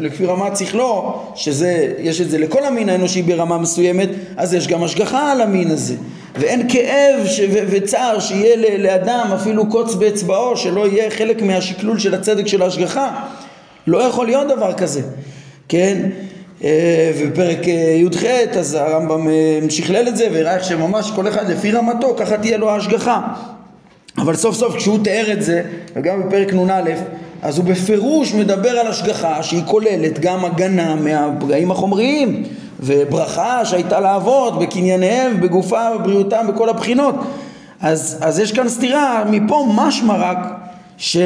לפי 0.00 0.26
רמת 0.26 0.56
שכלו 0.56 1.20
שזה 1.34 1.94
יש 1.98 2.20
את 2.20 2.30
זה 2.30 2.38
לכל 2.38 2.64
המין 2.64 2.88
האנושי 2.88 3.22
ברמה 3.22 3.58
מסוימת 3.58 4.08
אז 4.36 4.54
יש 4.54 4.68
גם 4.68 4.84
השגחה 4.84 5.32
על 5.32 5.40
המין 5.40 5.70
הזה. 5.70 5.94
ואין 6.38 6.68
כאב 6.68 7.26
ש- 7.26 7.40
וצער 7.50 8.20
שיהיה 8.20 8.78
לאדם 8.78 9.30
אפילו 9.34 9.66
קוץ 9.66 9.94
באצבעו 9.94 10.56
שלא 10.56 10.88
יהיה 10.88 11.10
חלק 11.10 11.42
מהשקלול 11.42 11.98
של 11.98 12.14
הצדק 12.14 12.46
של 12.46 12.62
ההשגחה. 12.62 13.10
לא 13.86 13.98
יכול 14.02 14.26
להיות 14.26 14.48
דבר 14.48 14.72
כזה 14.72 15.00
כן 15.68 16.08
ובפרק 17.18 17.68
אה, 17.68 17.72
י"ח 17.72 18.24
אז 18.58 18.74
הרמב"ם 18.74 19.28
אה, 19.28 19.58
שכלל 19.68 20.08
את 20.08 20.16
זה 20.16 20.28
והראה 20.32 20.54
איך 20.54 20.64
שממש 20.64 21.10
כל 21.10 21.28
אחד 21.28 21.50
לפי 21.50 21.72
רמתו 21.72 22.16
ככה 22.18 22.38
תהיה 22.38 22.56
לו 22.56 22.70
ההשגחה. 22.70 23.20
אבל 24.18 24.36
סוף 24.36 24.54
סוף 24.54 24.76
כשהוא 24.76 24.98
תיאר 25.04 25.32
את 25.32 25.42
זה 25.42 25.62
וגם 25.96 26.22
בפרק 26.22 26.52
נ"א 26.54 26.90
אז 27.42 27.58
הוא 27.58 27.64
בפירוש 27.64 28.34
מדבר 28.34 28.70
על 28.70 28.86
השגחה 28.86 29.42
שהיא 29.42 29.62
כוללת 29.66 30.18
גם 30.18 30.44
הגנה 30.44 30.94
מהפגעים 30.94 31.70
החומריים 31.70 32.42
וברכה 32.80 33.64
שהייתה 33.64 34.00
לאבות 34.00 34.58
בקנייניהם, 34.58 35.40
בגופם, 35.40 35.90
בבריאותם, 35.98 36.46
בכל 36.48 36.68
הבחינות. 36.68 37.14
אז, 37.80 38.18
אז 38.20 38.38
יש 38.38 38.52
כאן 38.52 38.68
סתירה, 38.68 39.24
מפה 39.30 39.66
משמע 39.74 40.16
רק 40.16 40.38
ש, 40.98 41.16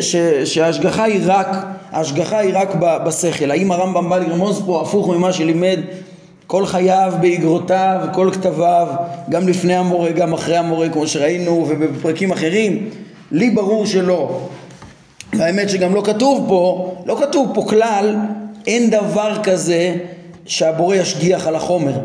ש, 0.00 0.16
שההשגחה 0.44 1.04
היא 1.04 1.20
רק, 1.26 1.48
ההשגחה 1.92 2.38
היא 2.38 2.54
רק 2.54 2.74
בשכל. 3.06 3.50
האם 3.50 3.72
הרמב"ם 3.72 4.10
בא 4.10 4.18
לרמוז 4.18 4.62
פה 4.66 4.80
הפוך 4.82 5.08
ממה 5.08 5.32
שלימד 5.32 5.80
כל 6.46 6.66
חייו 6.66 7.12
באגרותיו, 7.20 8.00
כל 8.12 8.30
כתביו, 8.32 8.88
גם 9.30 9.48
לפני 9.48 9.76
המורה, 9.76 10.10
גם 10.10 10.32
אחרי 10.32 10.56
המורה, 10.56 10.88
כמו 10.88 11.06
שראינו, 11.06 11.66
ובפרקים 11.68 12.32
אחרים? 12.32 12.90
לי 13.30 13.50
ברור 13.50 13.86
שלא. 13.86 14.48
והאמת 15.32 15.70
שגם 15.70 15.94
לא 15.94 16.02
כתוב 16.04 16.44
פה, 16.48 16.94
לא 17.06 17.18
כתוב 17.20 17.50
פה 17.54 17.64
כלל, 17.68 18.16
אין 18.66 18.90
דבר 18.90 19.42
כזה 19.42 19.94
שהבורא 20.46 20.96
ישגיח 20.96 21.46
על 21.46 21.56
החומר, 21.56 21.98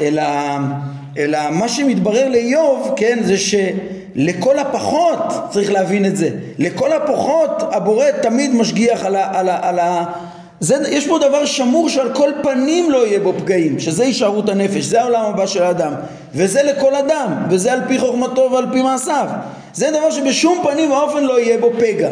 אלא, 0.00 0.22
אלא 1.18 1.38
מה 1.50 1.68
שמתברר 1.68 2.28
לאיוב, 2.28 2.92
כן, 2.96 3.18
זה 3.22 3.38
ש... 3.38 3.54
לכל 4.16 4.58
הפחות, 4.58 5.18
צריך 5.50 5.72
להבין 5.72 6.04
את 6.04 6.16
זה, 6.16 6.30
לכל 6.58 6.92
הפחות 6.92 7.62
הבורא 7.72 8.10
תמיד 8.22 8.54
משגיח 8.54 9.04
על, 9.04 9.16
ה, 9.16 9.38
על, 9.38 9.48
ה, 9.48 9.68
על, 9.68 9.78
ה, 9.78 10.04
זה, 10.60 10.76
יש 10.88 11.06
פה 11.06 11.18
דבר 11.18 11.44
שמור 11.44 11.88
שעל 11.88 12.14
כל 12.14 12.30
פנים 12.42 12.90
לא 12.90 13.06
יהיה 13.06 13.20
בו 13.20 13.32
פגעים, 13.38 13.78
שזה 13.78 14.02
הישארות 14.02 14.48
הנפש, 14.48 14.84
זה 14.84 15.00
העולם 15.02 15.24
הבא 15.24 15.46
של 15.46 15.62
האדם, 15.62 15.92
וזה 16.34 16.62
לכל 16.62 16.94
אדם, 16.94 17.32
וזה 17.50 17.72
על 17.72 17.80
פי 17.88 17.98
חוכמתו 17.98 18.48
ועל 18.52 18.66
פי 18.72 18.82
מעשיו. 18.82 19.26
זה 19.74 19.90
דבר 19.90 20.10
שבשום 20.10 20.58
פנים 20.62 20.90
ואופן 20.90 21.24
לא 21.24 21.40
יהיה 21.40 21.58
בו 21.58 21.70
פגע. 21.78 22.08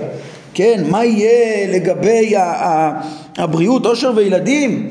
כן, 0.54 0.84
מה 0.90 1.04
יהיה 1.04 1.66
לגבי 1.72 2.34
הבריאות, 3.38 3.86
עושר 3.86 4.12
וילדים? 4.14 4.88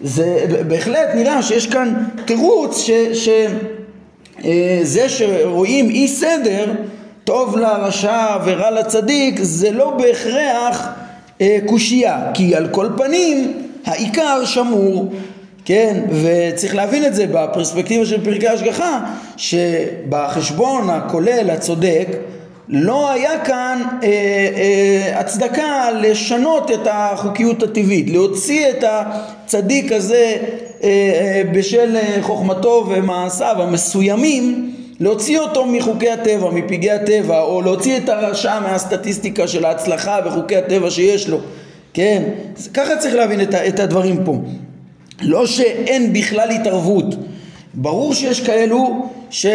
זה 0.00 0.44
בהחלט 0.68 1.08
נראה 1.14 1.42
שיש 1.42 1.66
כאן 1.66 1.94
תירוץ 2.24 2.78
שזה 3.12 3.46
אה, 4.44 5.08
שרואים 5.08 5.90
אי 5.90 6.08
סדר 6.08 6.72
טוב 7.24 7.56
לרשע 7.56 8.36
ורע 8.44 8.70
לצדיק 8.70 9.34
זה 9.40 9.70
לא 9.70 9.90
בהכרח 9.90 10.88
אה, 11.40 11.58
קושייה 11.66 12.30
כי 12.34 12.54
על 12.54 12.68
כל 12.68 12.88
פנים 12.96 13.52
העיקר 13.84 14.44
שמור 14.44 15.12
כן? 15.64 16.00
וצריך 16.22 16.74
להבין 16.74 17.04
את 17.04 17.14
זה 17.14 17.26
בפרספקטיבה 17.26 18.06
של 18.06 18.24
פרקי 18.24 18.48
השגחה 18.48 19.00
שבחשבון 19.36 20.90
הכולל 20.90 21.50
הצודק 21.50 22.08
לא 22.68 23.10
היה 23.10 23.44
כאן 23.44 23.82
אה, 24.02 24.08
אה, 24.08 25.20
הצדקה 25.20 25.90
לשנות 26.00 26.70
את 26.70 26.86
החוקיות 26.90 27.62
הטבעית, 27.62 28.10
להוציא 28.10 28.70
את 28.70 28.84
הצדיק 28.86 29.92
הזה 29.92 30.36
בשל 31.52 31.96
אה, 31.96 32.16
חוכמתו 32.22 32.86
ומעשיו 32.88 33.56
המסוימים, 33.58 34.74
להוציא 35.00 35.38
אותו 35.38 35.66
מחוקי 35.66 36.10
הטבע, 36.10 36.50
מפגעי 36.50 36.90
הטבע, 36.90 37.40
או 37.40 37.62
להוציא 37.62 37.96
את 37.96 38.08
הרשע 38.08 38.60
מהסטטיסטיקה 38.60 39.48
של 39.48 39.64
ההצלחה 39.64 40.18
וחוקי 40.26 40.56
הטבע 40.56 40.90
שיש 40.90 41.28
לו, 41.28 41.38
כן? 41.94 42.22
ככה 42.74 42.96
צריך 42.96 43.14
להבין 43.14 43.40
את, 43.40 43.80
הדברים 43.80 44.24
פה. 44.24 44.36
לא 45.22 45.46
שאין 45.46 46.12
בכלל 46.12 46.50
התערבות 46.50 47.14
ברור 47.74 48.14
שיש 48.14 48.40
כאלו 48.40 49.08
ש... 49.30 49.46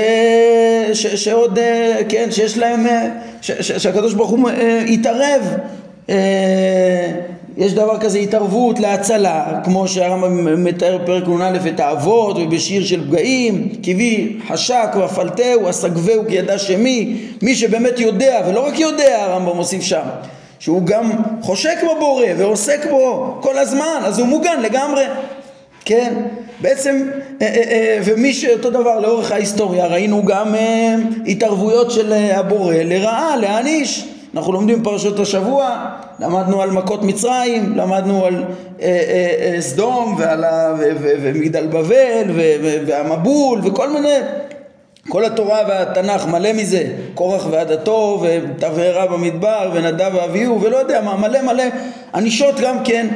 ש... 0.94 1.08
שעוד, 1.08 1.60
אה, 1.60 2.02
כן, 2.10 2.28
שיש 2.32 2.58
להם, 2.58 2.88
אה, 2.88 3.10
ש... 3.42 3.52
ש... 3.52 3.72
שהקדוש 3.72 4.14
ברוך 4.14 4.30
הוא 4.30 4.50
אה, 4.50 4.84
יתערב 4.88 5.42
יש 7.60 7.74
דבר 7.74 7.98
כזה 8.00 8.20
התערבות 8.20 8.80
להצלה, 8.80 9.60
כמו 9.64 9.88
שהרמב"ם 9.88 10.64
מתאר 10.64 10.98
בפרק 10.98 11.28
נ"א 11.28 11.58
את 11.68 11.80
האבות 11.80 12.38
ובשיר 12.38 12.86
של 12.86 13.08
פגעים, 13.08 13.70
קיבי 13.82 14.38
חשק 14.48 14.88
ואפלתהו, 15.00 15.70
אסגבהו 15.70 16.24
כי 16.28 16.36
ידע 16.36 16.58
שמי, 16.58 17.18
מי 17.42 17.56
שבאמת 17.56 18.00
יודע, 18.00 18.42
ולא 18.48 18.68
רק 18.68 18.80
יודע 18.80 19.24
הרמב"ם 19.24 19.56
מוסיף 19.56 19.82
שם, 19.82 20.02
שהוא 20.60 20.84
גם 20.86 21.12
חושק 21.42 21.78
בבורא 21.84 22.26
ועוסק 22.38 22.86
בו 22.90 23.38
כל 23.42 23.58
הזמן, 23.58 24.02
אז 24.04 24.20
הוא 24.20 24.28
מוגן 24.28 24.62
לגמרי, 24.62 25.04
כן? 25.86 26.14
בעצם, 26.62 27.08
אה, 27.42 27.48
אה, 27.48 27.64
אה, 27.72 28.00
ומי 28.06 28.34
שאותו 28.34 28.70
דבר 28.70 29.00
לאורך 29.00 29.32
ההיסטוריה 29.32 29.88
ראינו 29.88 30.26
גם 30.26 30.56
התערבויות 31.28 31.92
של 31.92 32.14
הבורא 32.14 32.76
לרעה, 32.76 33.36
להעניש. 33.38 34.06
אנחנו 34.36 34.54
לומדים 34.54 34.84
פרשות 34.84 35.20
השבוע, 35.20 35.86
למדנו 36.20 36.62
על 36.62 36.72
מכות 36.72 37.04
מצרים, 37.04 37.76
למדנו 37.76 38.26
על 38.26 38.44
סדום 39.60 40.16
ועל 40.20 40.44
ומגדל 41.22 41.68
בבל 41.68 42.32
והמבול 42.86 43.60
וכל 43.64 43.90
מיני 43.90 44.18
כל 45.10 45.26
התורה 45.26 45.60
והתנ"ך 45.68 46.26
מלא 46.26 46.54
מזה, 46.54 46.84
קורח 47.14 47.48
ועדתו 47.52 48.24
ותבערה 48.24 49.08
במדבר 49.08 49.72
ונדב 49.74 50.12
ואביהו 50.14 50.62
ולא 50.62 50.78
יודע 50.78 51.02
מה, 51.02 51.16
מלא 51.16 51.42
מלא 51.42 51.64
ענישות 52.16 52.56
גם 52.60 52.84
כן 52.84 53.08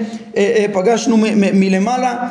פגשנו 0.73 1.17
מלמעלה 1.35 2.27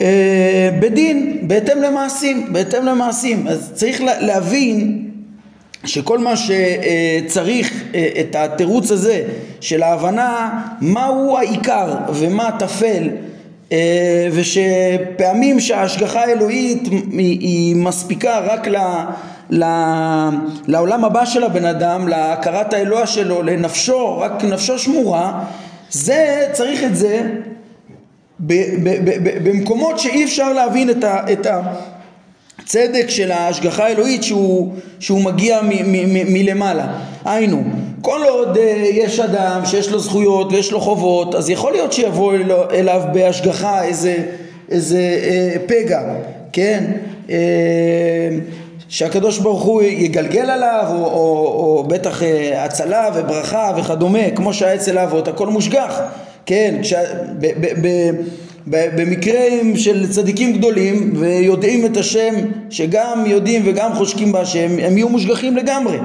אה, 0.00 0.70
בדין, 0.80 1.38
בהתאם 1.42 1.82
למעשים, 1.82 2.52
בהתאם 2.52 2.84
למעשים. 2.84 3.48
אז 3.48 3.72
צריך 3.74 4.02
להבין 4.20 5.08
שכל 5.84 6.18
מה 6.18 6.34
שצריך 6.36 7.82
אה, 7.94 8.08
את 8.20 8.36
התירוץ 8.36 8.90
הזה 8.90 9.22
של 9.60 9.82
ההבנה 9.82 10.62
מהו 10.80 11.38
העיקר 11.38 11.94
ומה 12.14 12.48
הטפל 12.48 13.08
אה, 13.72 14.28
ושפעמים 14.32 15.60
שההשגחה 15.60 16.20
האלוהית 16.20 16.88
היא 17.12 17.76
מספיקה 17.76 18.38
רק 18.38 18.68
ל... 18.68 18.76
לעולם 20.66 21.04
הבא 21.04 21.24
של 21.24 21.44
הבן 21.44 21.64
אדם, 21.64 22.08
להכרת 22.08 22.72
האלוה 22.72 23.06
שלו, 23.06 23.42
לנפשו, 23.42 24.18
רק 24.18 24.44
נפשו 24.44 24.78
שמורה, 24.78 25.44
זה, 25.90 26.48
צריך 26.52 26.84
את 26.84 26.96
זה 26.96 27.22
במקומות 29.44 29.98
שאי 29.98 30.24
אפשר 30.24 30.52
להבין 30.52 30.90
את, 30.90 31.04
ה, 31.04 31.32
את 31.32 31.46
הצדק 32.62 33.10
של 33.10 33.32
ההשגחה 33.32 33.86
האלוהית 33.86 34.22
שהוא, 34.22 34.72
שהוא 35.00 35.20
מגיע 35.20 35.62
מ, 35.62 35.68
מ, 35.68 36.14
מ, 36.14 36.32
מלמעלה. 36.32 36.86
היינו, 37.24 37.62
כל 38.00 38.20
עוד 38.28 38.56
uh, 38.56 38.60
יש 38.92 39.20
אדם 39.20 39.60
שיש 39.64 39.90
לו 39.90 39.98
זכויות 39.98 40.52
ויש 40.52 40.72
לו 40.72 40.80
חובות, 40.80 41.34
אז 41.34 41.50
יכול 41.50 41.72
להיות 41.72 41.92
שיבוא 41.92 42.34
אלו, 42.34 42.70
אליו 42.70 43.02
בהשגחה 43.12 43.84
איזה, 43.84 44.16
איזה 44.70 44.98
uh, 44.98 45.58
פגע, 45.68 46.02
כן? 46.52 46.84
Uh, 47.26 47.30
שהקדוש 48.88 49.38
ברוך 49.38 49.62
הוא 49.62 49.82
יגלגל 49.82 50.50
עליו, 50.50 50.86
או, 50.88 51.04
או, 51.04 51.46
או 51.46 51.84
בטח 51.88 52.22
uh, 52.22 52.24
הצלה 52.56 53.10
וברכה 53.14 53.72
וכדומה, 53.76 54.30
כמו 54.36 54.54
שהיה 54.54 54.74
אצל 54.74 54.98
האבות, 54.98 55.28
הכל 55.28 55.46
מושגח. 55.46 56.00
כן, 56.46 56.74
כשה, 56.82 57.00
ב, 57.38 57.46
ב, 57.60 57.86
ב, 57.86 58.10
במקרים 58.66 59.76
של 59.76 60.10
צדיקים 60.10 60.52
גדולים 60.52 61.12
ויודעים 61.16 61.86
את 61.86 61.96
השם, 61.96 62.34
שגם 62.70 63.24
יודעים 63.26 63.62
וגם 63.64 63.94
חושקים 63.94 64.32
בהשם, 64.32 64.78
הם 64.82 64.96
יהיו 64.96 65.08
מושגחים 65.08 65.56
לגמרי. 65.56 65.98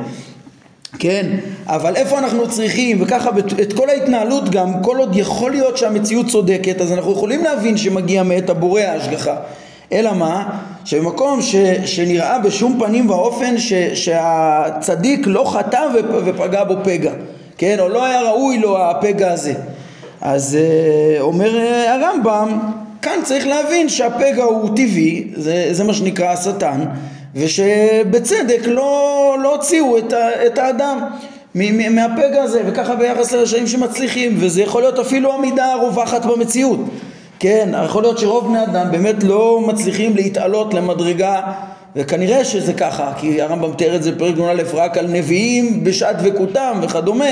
כן, 0.99 1.25
אבל 1.67 1.95
איפה 1.95 2.19
אנחנו 2.19 2.49
צריכים, 2.49 3.01
וככה 3.01 3.29
את 3.61 3.73
כל 3.73 3.89
ההתנהלות 3.89 4.49
גם, 4.49 4.83
כל 4.83 4.97
עוד 4.97 5.15
יכול 5.15 5.51
להיות 5.51 5.77
שהמציאות 5.77 6.27
צודקת, 6.27 6.81
אז 6.81 6.91
אנחנו 6.91 7.11
יכולים 7.11 7.43
להבין 7.43 7.77
שמגיע 7.77 8.23
מאת 8.23 8.49
הבורא 8.49 8.81
ההשגחה. 8.81 9.35
אלא 9.91 10.13
מה? 10.13 10.59
שבמקום 10.85 11.41
ש, 11.41 11.55
שנראה 11.85 12.39
בשום 12.39 12.79
פנים 12.79 13.09
ואופן 13.09 13.57
ש, 13.57 13.73
שהצדיק 13.73 15.27
לא 15.27 15.51
חטא 15.53 15.81
ופגע 16.25 16.63
בו 16.63 16.73
פגע, 16.83 17.11
כן? 17.57 17.79
או 17.79 17.89
לא 17.89 18.05
היה 18.05 18.21
ראוי 18.21 18.57
לו 18.57 18.77
הפגע 18.81 19.31
הזה. 19.31 19.53
אז 20.21 20.57
uh, 20.57 21.21
אומר 21.21 21.51
uh, 21.51 21.89
הרמב"ם, 21.89 22.59
כאן 23.01 23.19
צריך 23.23 23.47
להבין 23.47 23.89
שהפגע 23.89 24.43
הוא 24.43 24.69
טבעי, 24.69 25.27
זה, 25.35 25.67
זה 25.71 25.83
מה 25.83 25.93
שנקרא 25.93 26.31
השטן, 26.31 26.85
ושבצדק 27.35 28.61
לא, 28.65 29.37
לא 29.41 29.55
הוציאו 29.55 29.97
את, 29.97 30.13
את 30.47 30.57
האדם 30.57 30.99
מהפגע 31.55 32.43
הזה, 32.43 32.61
וככה 32.65 32.95
ביחס 32.95 33.31
לרשעים 33.31 33.67
שמצליחים, 33.67 34.35
וזה 34.39 34.61
יכול 34.61 34.81
להיות 34.81 34.99
אפילו 34.99 35.33
המידה 35.33 35.73
הרווחת 35.73 36.25
במציאות. 36.25 36.79
כן, 37.39 37.69
יכול 37.85 38.03
להיות 38.03 38.17
שרוב 38.17 38.47
בני 38.47 38.63
אדם 38.63 38.91
באמת 38.91 39.23
לא 39.23 39.61
מצליחים 39.67 40.15
להתעלות 40.15 40.73
למדרגה 40.73 41.41
וכנראה 41.95 42.45
שזה 42.45 42.73
ככה, 42.73 43.13
כי 43.17 43.41
הרמב"ם 43.41 43.73
תיאר 43.73 43.95
את 43.95 44.03
זה 44.03 44.11
בפרק 44.11 44.37
נ"א 44.37 44.63
רק 44.73 44.97
על 44.97 45.07
נביאים 45.07 45.83
בשעת 45.83 46.21
דבקותם 46.21 46.79
וכדומה, 46.83 47.25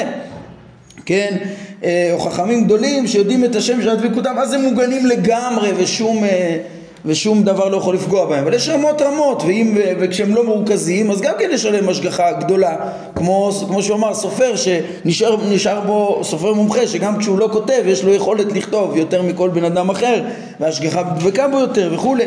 כן, 1.06 1.38
אה, 1.84 2.10
או 2.14 2.20
חכמים 2.20 2.64
גדולים 2.64 3.08
שיודעים 3.08 3.46
את 3.46 3.56
השם 3.56 3.82
של 3.82 3.90
הדבקותם, 3.90 4.36
אז 4.38 4.54
הם 4.54 4.62
מוגנים 4.62 5.06
לגמרי 5.06 5.72
ושום, 5.78 6.24
אה, 6.24 6.58
ושום 7.06 7.44
דבר 7.44 7.70
לא 7.70 7.78
יכול 7.78 7.96
לפגוע 7.96 8.26
בהם. 8.26 8.44
אבל 8.44 8.54
יש 8.54 8.70
רמות 8.70 9.02
רמות, 9.02 9.44
ואם, 9.48 9.78
וכשהם 10.00 10.36
לא 10.36 10.46
מורכזים, 10.46 11.12
אז 11.12 11.22
גם 11.22 11.34
כן 11.40 11.50
יש 11.52 11.66
עליהם 11.66 11.90
השגחה 11.90 12.32
גדולה. 12.32 12.76
כמו, 13.16 13.52
כמו 13.68 13.84
שהוא 13.84 13.98
אמר, 13.98 14.14
סופר 14.14 14.54
שנשאר 14.56 15.82
בו, 15.86 16.20
סופר 16.24 16.54
מומחה, 16.54 16.88
שגם 16.88 17.18
כשהוא 17.18 17.40
לא 17.40 17.50
כותב, 17.52 17.82
יש 17.86 18.04
לו 18.04 18.14
יכולת 18.14 18.52
לכתוב 18.52 18.98
יותר 18.98 19.22
מכל 19.22 19.50
בן 19.50 19.64
אדם 19.64 19.90
אחר, 19.90 20.24
והשגחה 20.60 21.04
דבקה 21.04 21.48
בו 21.48 21.60
יותר 21.60 21.92
וכולי. 21.94 22.26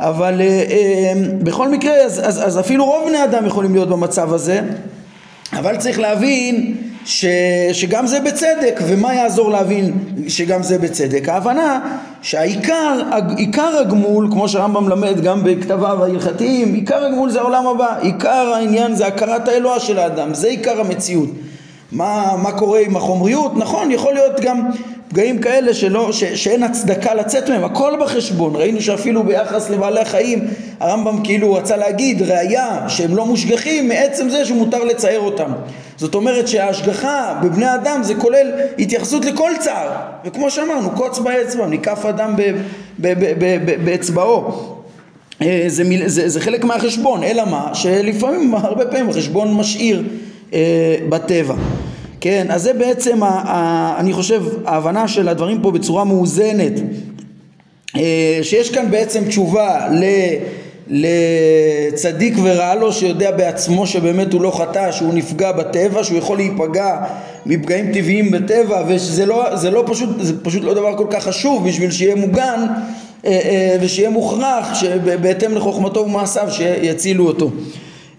אבל 0.00 0.40
אה, 0.40 0.46
אה, 0.46 1.12
בכל 1.42 1.68
מקרה, 1.68 1.94
אז, 1.94 2.20
אז, 2.24 2.46
אז 2.46 2.58
אפילו 2.58 2.84
רוב 2.84 3.08
בני 3.08 3.24
אדם 3.24 3.46
יכולים 3.46 3.74
להיות 3.74 3.88
במצב 3.88 4.32
הזה, 4.32 4.60
אבל 5.52 5.76
צריך 5.76 6.00
להבין 6.00 6.76
ש, 7.08 7.24
שגם 7.72 8.06
זה 8.06 8.20
בצדק, 8.20 8.80
ומה 8.86 9.14
יעזור 9.14 9.50
להבין 9.50 9.92
שגם 10.28 10.62
זה 10.62 10.78
בצדק? 10.78 11.28
ההבנה 11.28 11.80
שהעיקר 12.22 13.02
עיקר 13.36 13.78
הגמול, 13.80 14.28
כמו 14.32 14.48
שהרמב"ם 14.48 14.84
מלמד 14.84 15.20
גם 15.20 15.40
בכתביו 15.44 16.04
ההלכתיים, 16.04 16.74
עיקר 16.74 17.04
הגמול 17.04 17.30
זה 17.30 17.40
העולם 17.40 17.66
הבא, 17.66 17.98
עיקר 18.00 18.52
העניין 18.54 18.94
זה 18.94 19.06
הכרת 19.06 19.48
האלוה 19.48 19.80
של 19.80 19.98
האדם, 19.98 20.34
זה 20.34 20.48
עיקר 20.48 20.80
המציאות. 20.80 21.28
מה, 21.92 22.32
מה 22.42 22.52
קורה 22.52 22.80
עם 22.80 22.96
החומריות? 22.96 23.56
נכון, 23.56 23.90
יכול 23.90 24.14
להיות 24.14 24.40
גם 24.40 24.70
פגעים 25.08 25.38
כאלה 25.38 25.74
שלא, 25.74 26.12
ש, 26.12 26.24
שאין 26.24 26.62
הצדקה 26.62 27.14
לצאת 27.14 27.48
מהם, 27.48 27.64
הכל 27.64 27.92
בחשבון. 28.00 28.56
ראינו 28.56 28.80
שאפילו 28.80 29.22
ביחס 29.22 29.70
לבעלי 29.70 30.00
החיים, 30.00 30.46
הרמב"ם 30.80 31.24
כאילו 31.24 31.54
רצה 31.54 31.76
להגיד 31.76 32.22
ראיה 32.22 32.88
שהם 32.88 33.16
לא 33.16 33.26
מושגחים 33.26 33.88
מעצם 33.88 34.28
זה 34.28 34.44
שמותר 34.44 34.84
לצייר 34.84 35.20
אותם. 35.20 35.52
זאת 35.96 36.14
אומרת 36.14 36.48
שההשגחה 36.48 37.40
בבני 37.42 37.74
אדם 37.74 38.00
זה 38.02 38.14
כולל 38.14 38.50
התייחסות 38.78 39.24
לכל 39.24 39.50
צער, 39.58 39.90
וכמו 40.24 40.50
שאמרנו, 40.50 40.90
קוץ 40.90 41.18
באצבע, 41.18 41.66
ניקף 41.66 42.04
אדם 42.04 42.34
באצבעו. 43.84 44.74
אה, 45.42 45.64
זה, 45.66 45.84
זה, 46.06 46.28
זה 46.28 46.40
חלק 46.40 46.64
מהחשבון, 46.64 47.22
אלא 47.22 47.44
מה? 47.44 47.74
שלפעמים, 47.74 48.54
הרבה 48.54 48.86
פעמים 48.86 49.08
החשבון 49.08 49.54
משאיר 49.54 50.02
אה, 50.54 50.96
בטבע. 51.08 51.54
כן, 52.20 52.46
אז 52.50 52.62
זה 52.62 52.72
בעצם, 52.72 53.22
ה, 53.22 53.26
ה, 53.26 54.00
אני 54.00 54.12
חושב, 54.12 54.42
ההבנה 54.64 55.08
של 55.08 55.28
הדברים 55.28 55.62
פה 55.62 55.70
בצורה 55.70 56.04
מאוזנת, 56.04 56.72
אה, 57.96 58.38
שיש 58.42 58.70
כאן 58.70 58.90
בעצם 58.90 59.24
תשובה 59.24 59.88
ל... 59.90 60.04
לצדיק 60.90 62.34
ורע 62.42 62.74
לו 62.74 62.92
שיודע 62.92 63.30
בעצמו 63.30 63.86
שבאמת 63.86 64.32
הוא 64.32 64.42
לא 64.42 64.50
חטא, 64.50 64.92
שהוא 64.92 65.14
נפגע 65.14 65.52
בטבע, 65.52 66.04
שהוא 66.04 66.18
יכול 66.18 66.36
להיפגע 66.36 66.96
מפגעים 67.46 67.92
טבעיים 67.92 68.30
בטבע 68.30 68.82
ושזה 68.88 69.26
לא, 69.26 69.56
זה 69.56 69.70
לא 69.70 69.84
פשוט, 69.86 70.08
זה 70.20 70.32
פשוט 70.42 70.62
לא 70.62 70.74
דבר 70.74 70.96
כל 70.96 71.06
כך 71.10 71.24
חשוב 71.24 71.68
בשביל 71.68 71.90
שיהיה 71.90 72.14
מוגן 72.14 72.66
אה, 73.24 73.30
אה, 73.30 73.76
ושיהיה 73.80 74.10
מוכרח 74.10 74.74
שבהתאם 74.74 75.54
לחוכמתו 75.54 76.00
ומעשיו 76.00 76.48
שיצילו 76.50 77.26
אותו. 77.26 77.50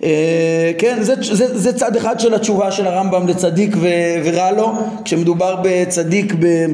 אה, 0.03 0.71
כן, 0.77 0.97
זה, 1.01 1.13
זה, 1.21 1.57
זה 1.57 1.73
צד 1.73 1.95
אחד 1.95 2.19
של 2.19 2.33
התשובה 2.33 2.71
של 2.71 2.87
הרמב"ם 2.87 3.27
לצדיק 3.27 3.75
ו, 3.77 3.87
ורע 4.23 4.51
לו, 4.51 4.71
כשמדובר 5.05 5.55
בצדיק 5.63 6.33
ב, 6.39 6.65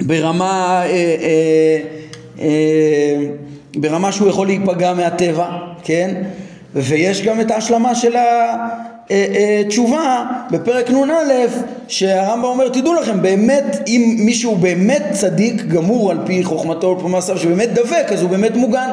ברמה, 0.00 0.82
אה, 0.84 1.16
אה, 1.22 1.78
אה, 2.40 3.26
ברמה 3.76 4.12
שהוא 4.12 4.28
יכול 4.28 4.46
להיפגע 4.46 4.94
מהטבע, 4.94 5.46
כן? 5.84 6.22
ויש 6.74 7.22
גם 7.22 7.40
את 7.40 7.50
ההשלמה 7.50 7.94
של 7.94 8.16
התשובה 9.10 10.24
בפרק 10.50 10.90
נ"א 10.90 11.46
שהרמב"ם 11.88 12.44
אומר 12.44 12.68
תדעו 12.68 12.94
לכם 12.94 13.22
באמת 13.22 13.78
אם 13.86 14.16
מישהו 14.18 14.56
באמת 14.56 15.02
צדיק 15.12 15.62
גמור 15.62 16.10
על 16.10 16.18
פי 16.26 16.44
חוכמתו 16.44 16.98
ועל 17.00 17.12
מעשיו 17.12 17.38
שבאמת 17.38 17.72
דבק 17.72 18.06
אז 18.12 18.22
הוא 18.22 18.30
באמת 18.30 18.56
מוגן 18.56 18.90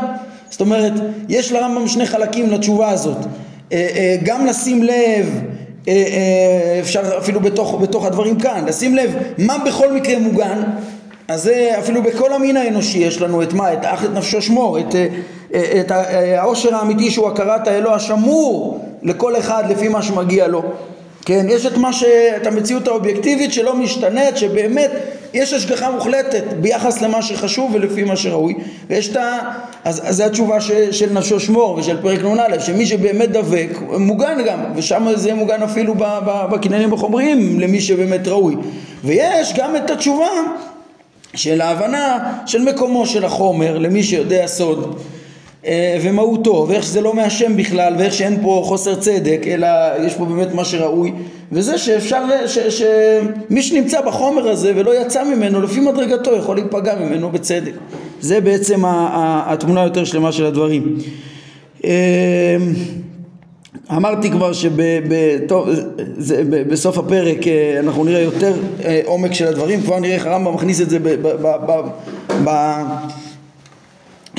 זאת 0.56 0.62
אומרת, 0.62 0.94
יש 1.30 1.52
לרמב"ם 1.52 1.88
שני 1.88 2.06
חלקים 2.06 2.50
לתשובה 2.50 2.90
הזאת. 2.90 3.18
אה, 3.18 3.88
אה, 3.96 4.16
גם 4.24 4.46
לשים 4.46 4.84
לב, 4.84 5.42
אה, 5.88 6.78
אפשר 6.80 7.18
אפילו 7.18 7.40
בתוך, 7.40 7.76
בתוך 7.82 8.06
הדברים 8.06 8.40
כאן, 8.40 8.64
לשים 8.68 8.96
לב 8.96 9.16
מה 9.38 9.58
בכל 9.66 9.94
מקרה 9.94 10.20
מוגן, 10.20 10.62
אז 11.28 11.44
זה 11.44 11.76
אפילו 11.80 12.04
בכל 12.04 12.34
המין 12.34 12.58
האנושי 12.58 12.98
יש 12.98 13.22
לנו 13.22 13.44
את 13.44 13.54
מה? 13.54 13.74
את 13.74 13.86
אך 13.86 14.06
את 14.06 14.10
נפשו 14.10 14.42
שמור, 14.42 14.80
את, 14.80 14.96
את 15.52 15.92
העושר 15.92 16.76
האמיתי 16.76 17.12
שהוא 17.12 17.28
הכרת 17.28 17.68
האלוה 17.68 17.96
השמור 17.96 18.80
לכל 19.04 19.38
אחד 19.38 19.64
לפי 19.70 19.88
מה 19.88 20.02
שמגיע 20.02 20.48
לו. 20.48 20.64
כן, 21.26 21.46
יש 21.50 21.66
את 21.66 21.78
מה 21.78 21.94
ש... 21.94 22.04
את 22.42 22.48
המציאות 22.48 22.88
האובייקטיבית 22.88 23.54
שלא 23.54 23.76
משתנית, 23.76 24.38
שבאמת 24.38 24.92
יש 25.34 25.54
השגחה 25.54 25.92
מוחלטת 25.92 26.44
ביחס 26.62 27.02
למה 27.02 27.22
שחשוב 27.22 27.72
ולפי 27.74 28.04
מה 28.04 28.16
שראוי 28.16 28.54
ויש 28.90 29.10
את 29.10 29.16
ה... 29.16 29.40
אז, 29.84 30.02
אז 30.06 30.16
זו 30.16 30.24
התשובה 30.24 30.62
ש, 30.62 30.72
של 30.72 31.14
נפשו 31.14 31.40
שמור 31.40 31.78
ושל 31.78 32.02
פרק 32.02 32.24
נ"א 32.24 32.60
שמי 32.60 32.86
שבאמת 32.86 33.32
דבק 33.32 33.70
מוגן 34.00 34.38
גם 34.46 34.60
ושם 34.76 35.08
זה 35.16 35.34
מוגן 35.34 35.64
אפילו 35.64 35.96
בקניינים 36.52 36.94
החומריים 36.94 37.60
למי 37.60 37.82
שבאמת 37.82 38.28
ראוי. 38.28 38.56
ויש 39.04 39.54
גם 39.58 39.76
את 39.76 39.90
התשובה 39.90 40.30
של 41.34 41.62
ההבנה 41.62 42.34
של 42.46 42.62
מקומו 42.62 43.06
של 43.06 43.26
החומר 43.26 43.78
למי 43.78 44.04
שיודע 44.04 44.48
סוד 44.48 45.00
ומהותו 46.02 46.66
ואיך 46.70 46.84
שזה 46.84 47.02
לא 47.02 47.14
מהשם 47.14 47.58
בכלל 47.58 47.94
ואיך 47.98 48.14
שאין 48.14 48.40
פה 48.42 48.62
חוסר 48.66 48.96
צדק 48.96 49.42
אלא 49.48 49.68
יש 50.06 50.14
פה 50.14 50.26
באמת 50.26 50.54
מה 50.54 50.66
שראוי. 50.66 51.12
וזה 51.52 51.78
שאפשר, 51.78 52.24
ש, 52.48 52.60
שמי 52.60 53.62
שנמצא 53.62 54.02
בחומר 54.02 54.50
הזה 54.50 54.72
ולא 54.76 55.02
יצא 55.02 55.24
ממנו 55.24 55.62
לפי 55.62 55.80
מדרגתו 55.80 56.36
יכול 56.36 56.56
להיפגע 56.56 56.96
ממנו 56.96 57.30
בצדק. 57.30 57.72
זה 58.22 58.42
בעצם 58.42 58.82
התמונה 58.86 59.82
היותר 59.82 60.04
שלמה 60.04 60.32
של 60.32 60.46
הדברים. 60.46 60.98
אה, 61.86 62.58
אמרתי 63.92 64.32
כבר 64.32 64.52
שבסוף 66.24 66.98
הפרק 66.98 67.48
אה, 67.48 67.80
אנחנו 67.80 68.04
נראה 68.04 68.22
יותר 68.22 68.54
עומק 69.06 69.34
של 69.34 69.48
הדברים. 69.48 69.82
כבר 69.82 70.00
נראה 70.00 70.16
איך 70.16 70.26
הרמב"ם 70.26 70.54
מכניס 70.54 70.82
את 70.82 70.90
זה 70.90 71.00
ב, 71.00 71.10
ב, 71.22 71.28
ב, 71.42 71.72
ב, 72.44 72.50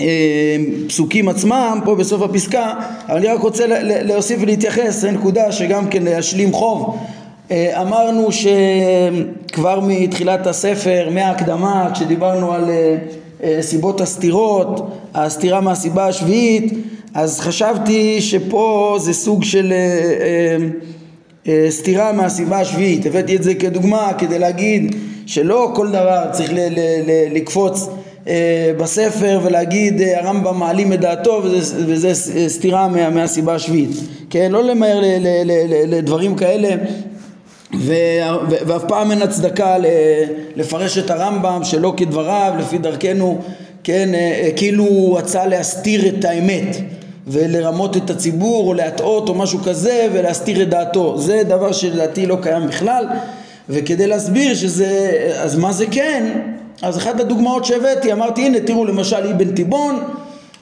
אה, 0.01 0.57
פסוקים 0.89 1.29
עצמם 1.29 1.81
פה 1.85 1.95
בסוף 1.95 2.23
הפסקה 2.23 2.75
אבל 3.09 3.17
אני 3.17 3.27
רק 3.27 3.41
רוצה 3.41 3.65
להוסיף 3.81 4.39
ולהתייחס 4.41 5.05
לנקודה 5.05 5.53
שגם 5.53 5.89
כן 5.89 6.03
להשלים 6.03 6.53
חוב. 6.53 6.99
אה, 7.51 7.83
אמרנו 7.83 8.29
שכבר 8.33 9.81
מתחילת 9.83 10.47
הספר 10.47 11.09
מההקדמה 11.11 11.91
כשדיברנו 11.95 12.53
על 12.53 12.65
אה, 13.43 13.59
סיבות 13.61 14.01
הסתירות 14.01 14.91
הסתירה 15.15 15.61
מהסיבה 15.61 16.07
השביעית 16.07 16.73
אז 17.15 17.41
חשבתי 17.41 18.21
שפה 18.21 18.97
זה 19.01 19.13
סוג 19.13 19.45
של 19.45 19.73
סתירה 21.69 22.13
מהסיבה 22.13 22.61
השביעית. 22.61 23.07
הבאתי 23.07 23.37
את 23.37 23.43
זה 23.43 23.55
כדוגמה 23.55 24.13
כדי 24.19 24.39
להגיד 24.39 24.97
שלא 25.27 25.71
כל 25.75 25.89
דבר 25.89 26.25
צריך 26.33 26.51
לקפוץ 27.33 27.89
בספר 28.79 29.41
ולהגיד 29.43 30.01
אה, 30.01 30.21
הרמב"ם 30.21 30.59
מעלים 30.59 30.93
את 30.93 31.01
דעתו 31.01 31.41
וזה, 31.45 31.85
וזה 31.87 32.15
סתירה 32.49 32.89
מה, 32.89 33.11
מהסיבה 33.11 33.55
השביעית, 33.55 33.91
כן? 34.31 34.53
לא 34.53 34.65
למהר 34.65 35.01
לדברים 35.87 36.35
כאלה 36.35 36.69
ו, 37.79 37.95
ואף 38.49 38.85
פעם 38.89 39.11
אין 39.11 39.23
הצדקה 39.23 39.77
לפרש 40.57 40.99
את 40.99 41.11
הרמב"ם 41.11 41.61
שלא 41.65 41.95
כדבריו 41.97 42.53
לפי 42.59 42.79
דרכנו, 42.79 43.39
כן? 43.85 44.15
אה, 44.15 44.51
כאילו 44.57 44.85
הוא 44.85 45.19
רצה 45.19 45.47
להסתיר 45.47 46.09
את 46.09 46.25
האמת 46.25 46.77
ולרמות 47.27 47.97
את 47.97 48.11
הציבור 48.11 48.69
או 48.69 48.75
להטעות 48.75 49.29
או 49.29 49.35
משהו 49.35 49.59
כזה 49.59 50.09
ולהסתיר 50.13 50.63
את 50.63 50.69
דעתו 50.69 51.19
זה 51.19 51.43
דבר 51.49 51.73
שלדעתי 51.73 52.27
לא 52.27 52.37
קיים 52.43 52.67
בכלל 52.67 53.07
וכדי 53.69 54.07
להסביר 54.07 54.55
שזה 54.55 55.11
אז 55.43 55.59
מה 55.59 55.73
זה 55.73 55.85
כן 55.91 56.56
אז 56.83 56.99
אחת 56.99 57.21
הדוגמאות 57.21 57.65
שהבאתי, 57.65 58.13
אמרתי 58.13 58.47
הנה 58.47 58.61
תראו 58.61 58.85
למשל 58.85 59.27
אבן 59.27 59.55
תיבון 59.55 60.05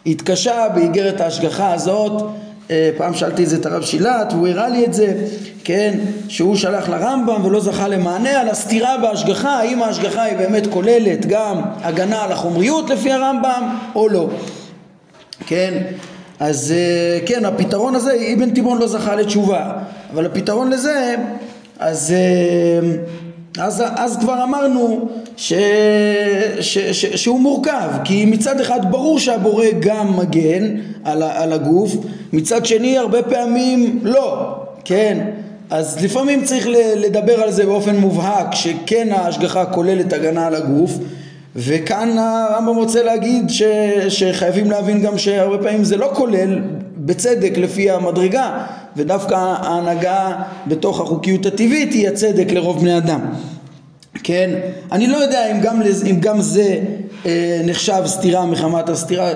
התקשה 0.07 0.67
באיגרת 0.75 1.21
ההשגחה 1.21 1.73
הזאת. 1.73 2.23
אה, 2.71 2.91
פעם 2.97 3.15
שאלתי 3.15 3.45
את 3.45 3.49
זה 3.49 3.57
את 3.57 3.67
הרב 3.67 3.83
שילת 3.83 4.33
והוא 4.33 4.49
הראה 4.49 4.69
לי 4.69 4.85
את 4.85 4.95
זה 4.95 5.15
כן 5.65 5.99
שהוא 6.29 6.57
שלח 6.57 6.89
לרמב"ם 6.89 7.45
ולא 7.45 7.61
זכה 7.61 7.89
למענה 7.89 8.41
על 8.41 8.49
הסתירה 8.49 8.99
בהשגחה 8.99 9.59
האם 9.59 9.83
ההשגחה 9.83 10.23
היא 10.23 10.37
באמת 10.37 10.67
כוללת 10.67 11.27
גם 11.27 11.63
הגנה 11.83 12.23
על 12.23 12.33
החומריות 12.33 12.91
לפי 12.91 13.13
הרמב"ם 13.13 13.77
או 13.95 14.09
לא. 14.09 14.29
כן 15.47 15.83
אז 16.41 16.73
אה, 16.77 17.27
כן 17.27 17.45
הפתרון 17.45 17.95
הזה 17.95 18.17
אבן 18.35 18.51
תיבון 18.51 18.79
לא 18.79 18.87
זכה 18.87 19.15
לתשובה 19.15 19.73
אבל 20.13 20.27
הפתרון 20.27 20.71
לזה 20.71 21.15
אז 21.79 22.13
אה, 22.13 22.89
אז, 23.59 23.83
אז 23.97 24.17
כבר 24.17 24.43
אמרנו 24.43 25.09
ש, 25.37 25.53
ש, 26.61 26.79
ש, 26.79 27.07
שהוא 27.07 27.41
מורכב 27.41 27.91
כי 28.05 28.25
מצד 28.25 28.61
אחד 28.61 28.91
ברור 28.91 29.19
שהבורא 29.19 29.67
גם 29.81 30.17
מגן 30.17 30.77
על, 31.05 31.23
על 31.23 31.53
הגוף 31.53 31.97
מצד 32.33 32.67
שני 32.67 32.99
הרבה 32.99 33.23
פעמים 33.23 34.01
לא 34.03 34.57
כן? 34.85 35.27
אז 35.71 36.05
לפעמים 36.05 36.45
צריך 36.45 36.67
לדבר 36.97 37.43
על 37.43 37.51
זה 37.51 37.67
באופן 37.67 37.97
מובהק 37.97 38.55
שכן 38.55 39.09
ההשגחה 39.13 39.65
כוללת 39.65 40.13
הגנה 40.13 40.47
על 40.47 40.55
הגוף 40.55 40.99
וכאן 41.57 42.19
הרמב"ם 42.19 42.77
רוצה 42.77 43.03
להגיד 43.03 43.51
ש, 43.51 43.63
שחייבים 44.09 44.71
להבין 44.71 45.03
גם 45.03 45.19
שהרבה 45.19 45.63
פעמים 45.63 45.85
זה 45.85 45.97
לא 45.97 46.11
כולל 46.15 46.61
בצדק 46.97 47.53
לפי 47.57 47.91
המדרגה 47.91 48.67
ודווקא 48.97 49.35
ההנהגה 49.35 50.33
בתוך 50.67 51.01
החוקיות 51.01 51.47
הטבעית 51.47 51.93
היא 51.93 52.09
הצדק 52.09 52.51
לרוב 52.51 52.81
בני 52.81 52.97
אדם 52.99 53.21
כן? 54.25 54.51
אני 54.93 55.07
לא 55.07 55.17
יודע 55.17 55.51
אם 55.51 55.61
גם, 55.61 55.83
אם 56.11 56.21
גם 56.21 56.41
זה 56.41 56.79
אה, 57.27 57.61
נחשב 57.65 58.03
סתירה 58.07 58.47
מחמת 58.47 58.89
הסתירה, 58.89 59.31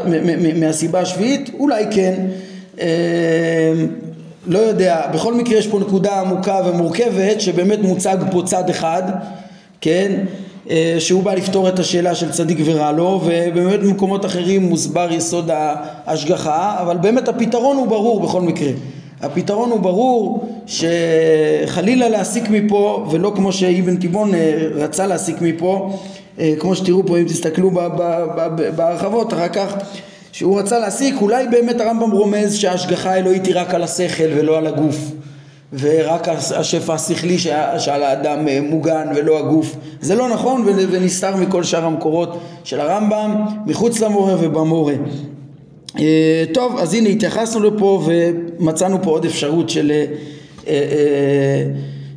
מהסיבה 0.55 1.01
השביעית, 1.01 1.51
אולי 1.59 1.85
כן, 1.90 2.27
אה, 2.81 3.73
לא 4.47 4.59
יודע, 4.59 5.07
בכל 5.14 5.35
מקרה 5.35 5.59
יש 5.59 5.66
פה 5.66 5.79
נקודה 5.79 6.21
עמוקה 6.21 6.61
ומורכבת 6.66 7.40
שבאמת 7.40 7.79
מוצג 7.83 8.16
פה 8.31 8.42
צד 8.44 8.71
אחד, 8.71 9.03
כן? 9.81 10.25
אה, 10.71 10.97
שהוא 10.99 11.23
בא 11.23 11.35
לפתור 11.35 11.68
את 11.68 11.79
השאלה 11.79 12.14
של 12.14 12.31
צדיק 12.31 12.59
ורע 12.64 12.92
לו 12.92 13.21
ובאמת 13.25 13.81
במקומות 13.81 14.25
אחרים 14.25 14.62
מוסבר 14.62 15.12
יסוד 15.12 15.51
ההשגחה 16.07 16.77
אבל 16.83 16.97
באמת 16.97 17.29
הפתרון 17.29 17.77
הוא 17.77 17.87
ברור 17.87 18.21
בכל 18.21 18.40
מקרה 18.40 18.71
הפתרון 19.22 19.70
הוא 19.70 19.81
ברור 19.81 20.48
שחלילה 20.66 22.09
להסיק 22.09 22.44
מפה 22.50 23.07
ולא 23.11 23.33
כמו 23.37 23.52
שאיבן 23.52 23.96
תיבון 23.96 24.35
אה, 24.35 24.68
רצה 24.74 25.07
להסיק 25.07 25.37
מפה 25.40 25.98
אה, 26.38 26.54
כמו 26.59 26.76
שתראו 26.76 27.07
פה 27.07 27.18
אם 27.18 27.24
תסתכלו 27.24 27.70
בהרחבות 28.76 29.33
אחר 29.33 29.48
כך 29.48 29.74
שהוא 30.33 30.59
רצה 30.59 30.78
להסיק 30.78 31.14
אולי 31.20 31.48
באמת 31.48 31.81
הרמב"ם 31.81 32.11
רומז 32.11 32.54
שההשגחה 32.54 33.11
האלוהית 33.11 33.46
היא 33.46 33.54
רק 33.57 33.74
על 33.74 33.83
השכל 33.83 34.28
ולא 34.37 34.59
על 34.59 34.66
הגוף 34.66 34.96
ורק 35.72 36.28
השפע 36.28 36.94
השכלי 36.94 37.38
שעל 37.78 38.02
האדם 38.02 38.48
אה, 38.48 38.61
מוגן 38.61 39.09
ולא 39.16 39.38
הגוף. 39.38 39.76
זה 40.00 40.14
לא 40.14 40.28
נכון 40.28 40.64
ונסתר 40.66 41.37
מכל 41.37 41.62
שאר 41.62 41.85
המקורות 41.85 42.38
של 42.64 42.81
הרמב"ם 42.81 43.44
מחוץ 43.66 44.00
למורה 44.00 44.35
ובמורה 44.40 44.94
טוב 46.53 46.79
אז 46.79 46.94
הנה 46.94 47.09
התייחסנו 47.09 47.62
לפה 47.62 48.07
ומצאנו 48.07 49.03
פה 49.03 49.11
עוד 49.11 49.24
אפשרות 49.24 49.70
של 49.70 49.92
אה, 50.68 51.64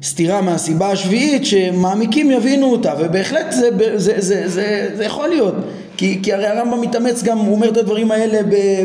סתירה 0.04 0.42
מהסיבה 0.42 0.92
השביעית 0.92 1.46
שמעמיקים 1.46 2.32
יבינו 2.32 2.72
אותה 2.72 2.94
ובהחלט 3.00 3.52
זה, 3.52 3.70
זה, 3.96 4.22
זה, 4.22 4.48
זה, 4.48 4.90
זה 4.96 5.06
יכול 5.06 5.30
להיות. 5.30 5.56
כי, 5.98 6.20
כי 6.24 6.34
הרי 6.34 6.48
הרמב"ם 6.48 6.82
מתאמץ 6.82 7.24
גם, 7.24 7.38
הוא 7.38 7.56
אומר 7.56 7.70
את 7.70 7.78
הדברים 7.78 8.12
האלה 8.12 8.40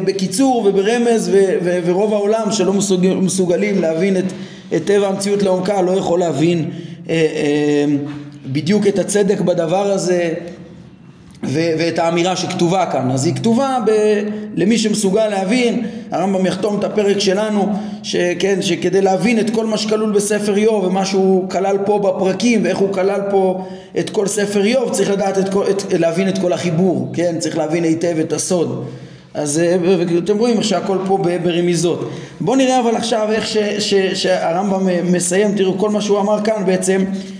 בקיצור 0.04 0.66
וברמז 0.66 1.28
ו, 1.32 1.54
ו, 1.64 1.78
ורוב 1.84 2.12
העולם 2.14 2.52
שלא 2.52 2.72
מסוג, 2.72 3.06
מסוגלים 3.06 3.80
להבין 3.80 4.16
את, 4.16 4.24
את 4.76 4.84
טבע 4.84 5.08
המציאות 5.08 5.42
לעומקה 5.42 5.82
לא 5.82 5.92
יכול 5.92 6.18
להבין 6.18 6.70
אה, 7.08 7.14
אה, 7.14 7.84
בדיוק 8.46 8.86
את 8.86 8.98
הצדק 8.98 9.40
בדבר 9.40 9.90
הזה 9.92 10.34
ו- 11.44 11.72
ואת 11.78 11.98
האמירה 11.98 12.36
שכתובה 12.36 12.86
כאן. 12.86 13.10
אז 13.10 13.26
היא 13.26 13.34
כתובה 13.34 13.78
ב- 13.86 14.22
למי 14.54 14.78
שמסוגל 14.78 15.28
להבין, 15.28 15.86
הרמב"ם 16.10 16.46
יחתום 16.46 16.78
את 16.78 16.84
הפרק 16.84 17.18
שלנו, 17.18 17.68
שכן, 18.02 18.62
שכדי 18.62 19.00
להבין 19.00 19.38
את 19.38 19.50
כל 19.50 19.66
מה 19.66 19.78
שכלול 19.78 20.12
בספר 20.12 20.56
איוב 20.56 20.84
ומה 20.84 21.04
שהוא 21.04 21.50
כלל 21.50 21.78
פה 21.86 21.98
בפרקים 21.98 22.64
ואיך 22.64 22.78
הוא 22.78 22.92
כלל 22.92 23.20
פה 23.30 23.66
את 23.98 24.10
כל 24.10 24.26
ספר 24.26 24.64
איוב, 24.64 24.90
צריך 24.90 25.10
לדעת 25.10 25.38
את 25.38 25.48
כל, 25.48 25.64
את, 25.70 25.92
להבין 25.98 26.28
את 26.28 26.38
כל 26.38 26.52
החיבור, 26.52 27.10
כן, 27.12 27.36
צריך 27.38 27.58
להבין 27.58 27.84
היטב 27.84 28.16
את 28.20 28.32
הסוד. 28.32 28.84
אז 29.34 29.58
אה, 29.58 29.76
אתם 30.18 30.38
רואים 30.38 30.56
איך 30.56 30.64
שהכל 30.64 30.98
פה 31.06 31.18
ברמיזות. 31.42 32.10
בואו 32.40 32.56
נראה 32.56 32.80
אבל 32.80 32.96
עכשיו 32.96 33.28
איך 33.32 33.48
שהרמב"ם 34.14 35.12
מסיים, 35.12 35.54
תראו 35.56 35.78
כל 35.78 35.90
מה 35.90 36.00
שהוא 36.00 36.20
אמר 36.20 36.44
כאן 36.44 36.62
בעצם 36.66 37.00
אה, 37.00 37.06
אה, 37.06 37.35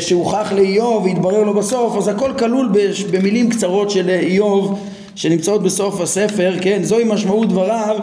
שהוכח 0.00 0.52
לאיוב 0.52 1.04
והתברר 1.04 1.42
לו 1.42 1.54
בסוף, 1.54 1.96
אז 1.96 2.08
הכל 2.08 2.32
כלול 2.38 2.72
במילים 3.10 3.50
קצרות 3.50 3.90
של 3.90 4.10
איוב 4.10 4.78
שנמצאות 5.14 5.62
בסוף 5.62 6.00
הספר, 6.00 6.54
כן, 6.60 6.80
זוהי 6.82 7.04
משמעות 7.04 7.48
דבריו 7.48 7.96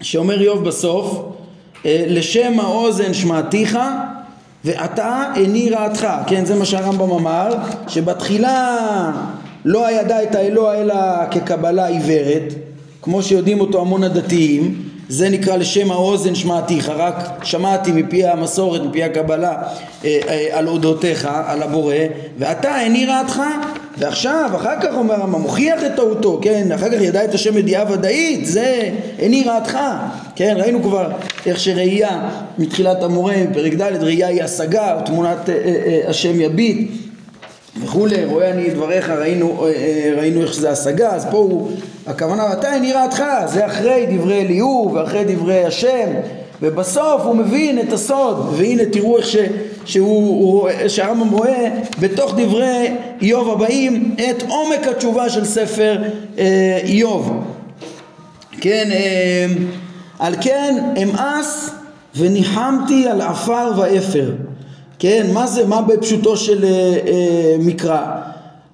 שאומר 0.00 0.40
איוב 0.40 0.64
בסוף, 0.64 1.22
לשם 1.84 2.60
האוזן 2.60 3.14
שמעתיך 3.14 3.78
ועתה 4.64 5.24
איני 5.36 5.70
רעתך, 5.70 6.06
כן, 6.26 6.44
זה 6.44 6.54
מה 6.54 6.64
שהרמב"ם 6.64 7.10
אמר, 7.10 7.54
שבתחילה 7.88 8.76
לא 9.64 9.86
הידע 9.86 10.22
את 10.22 10.34
האלוה 10.34 10.80
אלא 10.80 10.94
כקבלה 11.30 11.86
עיוורת, 11.86 12.54
כמו 13.02 13.22
שיודעים 13.22 13.60
אותו 13.60 13.80
המון 13.80 14.04
הדתיים, 14.04 14.89
זה 15.10 15.28
נקרא 15.28 15.56
לשם 15.56 15.90
האוזן 15.90 16.34
שמעתיך, 16.34 16.88
רק 16.88 17.16
שמעתי 17.42 17.92
מפי 17.92 18.26
המסורת, 18.26 18.80
מפי 18.82 19.04
הקבלה 19.04 19.62
אה, 20.04 20.18
אה, 20.28 20.48
על 20.52 20.68
אודותיך, 20.68 21.28
על 21.46 21.62
הבורא, 21.62 21.94
ואתה 22.38 22.80
איני 22.80 23.06
רעתך, 23.06 23.42
ועכשיו, 23.98 24.50
אחר 24.56 24.80
כך 24.82 24.94
אומר 24.94 25.14
הרמב"ם, 25.14 25.40
מוכיח 25.40 25.84
את 25.86 25.96
טעותו, 25.96 26.38
כן, 26.42 26.72
אחר 26.72 26.88
כך 26.88 27.00
ידע 27.00 27.24
את 27.24 27.34
השם 27.34 27.56
ידיעה 27.56 27.92
ודאית, 27.92 28.46
זה 28.46 28.90
איני 29.18 29.44
רעתך, 29.44 29.78
כן, 30.36 30.54
ראינו 30.58 30.82
כבר 30.82 31.10
איך 31.46 31.60
שראייה 31.60 32.28
מתחילת 32.58 33.02
המורה, 33.02 33.34
פרק 33.52 33.74
ד', 33.74 34.02
ראייה 34.02 34.28
היא 34.28 34.42
השגה, 34.42 35.00
תמונת 35.06 35.48
אה, 35.48 35.54
אה, 35.54 35.74
אה, 35.86 36.00
השם 36.08 36.40
יביט 36.40 36.90
וכולי, 37.78 38.24
רואה 38.24 38.50
אני 38.50 38.68
את 38.68 38.74
דבריך, 38.74 39.10
ראינו, 39.10 39.66
אה, 39.66 39.72
אה, 39.72 40.12
ראינו 40.16 40.42
איך 40.42 40.54
שזה 40.54 40.70
השגה, 40.70 41.10
אז 41.10 41.26
פה 41.30 41.36
הוא, 41.36 41.70
הכוונה, 42.06 42.52
אתה 42.52 42.74
אין 42.74 42.84
יראתך, 42.84 43.22
זה 43.46 43.66
אחרי 43.66 44.06
דברי 44.10 44.40
אליהו 44.40 44.92
ואחרי 44.94 45.24
דברי 45.24 45.64
השם, 45.64 46.08
ובסוף 46.62 47.22
הוא 47.22 47.36
מבין 47.36 47.78
את 47.80 47.92
הסוד, 47.92 48.54
והנה 48.56 48.82
תראו 48.92 49.18
איך 49.18 49.26
ש, 49.26 49.36
שהוא, 49.84 50.68
שהרמב"ם 50.88 51.30
רואה 51.30 51.68
בתוך 52.00 52.34
דברי 52.36 52.88
איוב 53.22 53.50
הבאים 53.50 54.14
את 54.30 54.42
עומק 54.48 54.86
התשובה 54.86 55.28
של 55.28 55.44
ספר 55.44 55.98
אה, 56.38 56.78
איוב. 56.82 57.44
כן, 58.60 58.88
אה, 58.92 59.46
על 60.18 60.34
כן 60.40 60.74
אמאס 61.02 61.70
וניחמתי 62.16 63.08
על 63.08 63.20
עפר 63.20 63.72
ואפר. 63.76 64.30
כן, 65.00 65.26
מה 65.32 65.46
זה, 65.46 65.66
מה 65.66 65.82
בפשוטו 65.82 66.36
של 66.36 66.64
אה, 66.64 66.70
אה, 66.70 67.56
מקרא? 67.58 68.00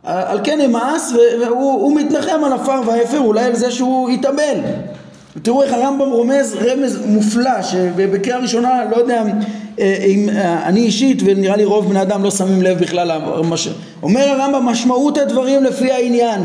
על 0.05 0.41
כן 0.45 0.61
אמאס 0.61 1.12
והוא 1.41 1.97
מתנחם 1.97 2.45
על 2.45 2.53
עפר 2.53 2.81
ואפר 2.87 3.19
אולי 3.19 3.45
על 3.45 3.55
זה 3.55 3.71
שהוא 3.71 4.11
התאבל. 4.11 4.59
תראו 5.43 5.62
איך 5.62 5.73
הרמב"ם 5.73 6.11
רומז 6.11 6.57
רמז 6.61 6.99
מופלא 7.07 7.62
שבקריאה 7.62 8.39
ראשונה 8.39 8.85
לא 8.91 8.97
יודע 8.97 9.23
אה, 9.81 9.97
אם 10.07 10.29
אה, 10.29 10.67
אני 10.67 10.81
אישית 10.81 11.23
ונראה 11.25 11.57
לי 11.57 11.65
רוב 11.65 11.89
בני 11.89 12.03
אדם 12.03 12.23
לא 12.23 12.31
שמים 12.31 12.62
לב 12.62 12.79
בכלל 12.79 13.11
אומר 14.03 14.29
הרמב"ם 14.29 14.67
משמעות 14.67 15.19
הדברים 15.19 15.65
לפי 15.65 15.93
העניין 15.93 16.43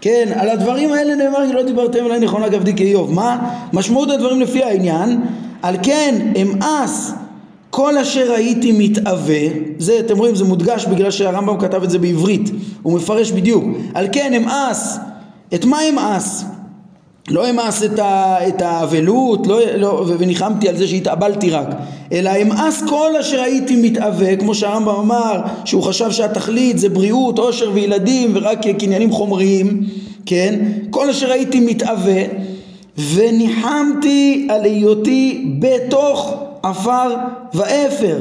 כן 0.00 0.28
על 0.34 0.48
הדברים 0.48 0.92
האלה 0.92 1.14
נאמר 1.14 1.52
לא 1.52 1.62
דיברתם 1.62 2.06
אליי 2.06 2.20
נכונה 2.20 2.50
כעבדי 2.50 2.76
כאיוב 2.76 3.12
מה? 3.12 3.38
משמעות 3.72 4.10
הדברים 4.10 4.40
לפי 4.40 4.62
העניין 4.64 5.20
על 5.62 5.76
כן 5.82 6.14
אמאס 6.42 7.12
כל 7.76 7.98
אשר 7.98 8.32
הייתי 8.32 8.72
מתאווה, 8.72 9.46
זה 9.78 9.98
אתם 10.00 10.18
רואים 10.18 10.34
זה 10.34 10.44
מודגש 10.44 10.86
בגלל 10.86 11.10
שהרמב"ם 11.10 11.60
כתב 11.60 11.82
את 11.82 11.90
זה 11.90 11.98
בעברית, 11.98 12.50
הוא 12.82 12.92
מפרש 12.96 13.30
בדיוק, 13.32 13.64
על 13.94 14.06
כן 14.12 14.32
אמאס, 14.34 14.98
את 15.54 15.64
מה 15.64 15.78
אמאס? 15.88 16.44
לא 17.28 17.50
אמאס 17.50 17.82
את 18.48 18.62
האבלות, 18.62 19.46
לא, 19.46 19.60
לא, 19.76 20.04
וניחמתי 20.18 20.68
על 20.68 20.76
זה 20.76 20.88
שהתאבלתי 20.88 21.50
רק, 21.50 21.66
אלא 22.12 22.30
אמאס 22.42 22.82
כל 22.88 23.16
אשר 23.20 23.40
הייתי 23.40 23.76
מתאווה, 23.76 24.36
כמו 24.36 24.54
שהרמב"ם 24.54 24.96
אמר, 24.96 25.40
שהוא 25.64 25.82
חשב 25.82 26.10
שהתכלית 26.10 26.78
זה 26.78 26.88
בריאות, 26.88 27.38
עושר 27.38 27.70
וילדים 27.74 28.30
ורק 28.34 28.58
קניינים 28.78 29.12
חומריים, 29.12 29.82
כן? 30.26 30.54
כל 30.90 31.10
אשר 31.10 31.32
הייתי 31.32 31.60
מתאווה, 31.60 32.22
וניחמתי 32.98 34.48
על 34.50 34.64
היותי 34.64 35.46
בתוך 35.58 36.45
עפר 36.70 37.14
ואפר. 37.54 38.16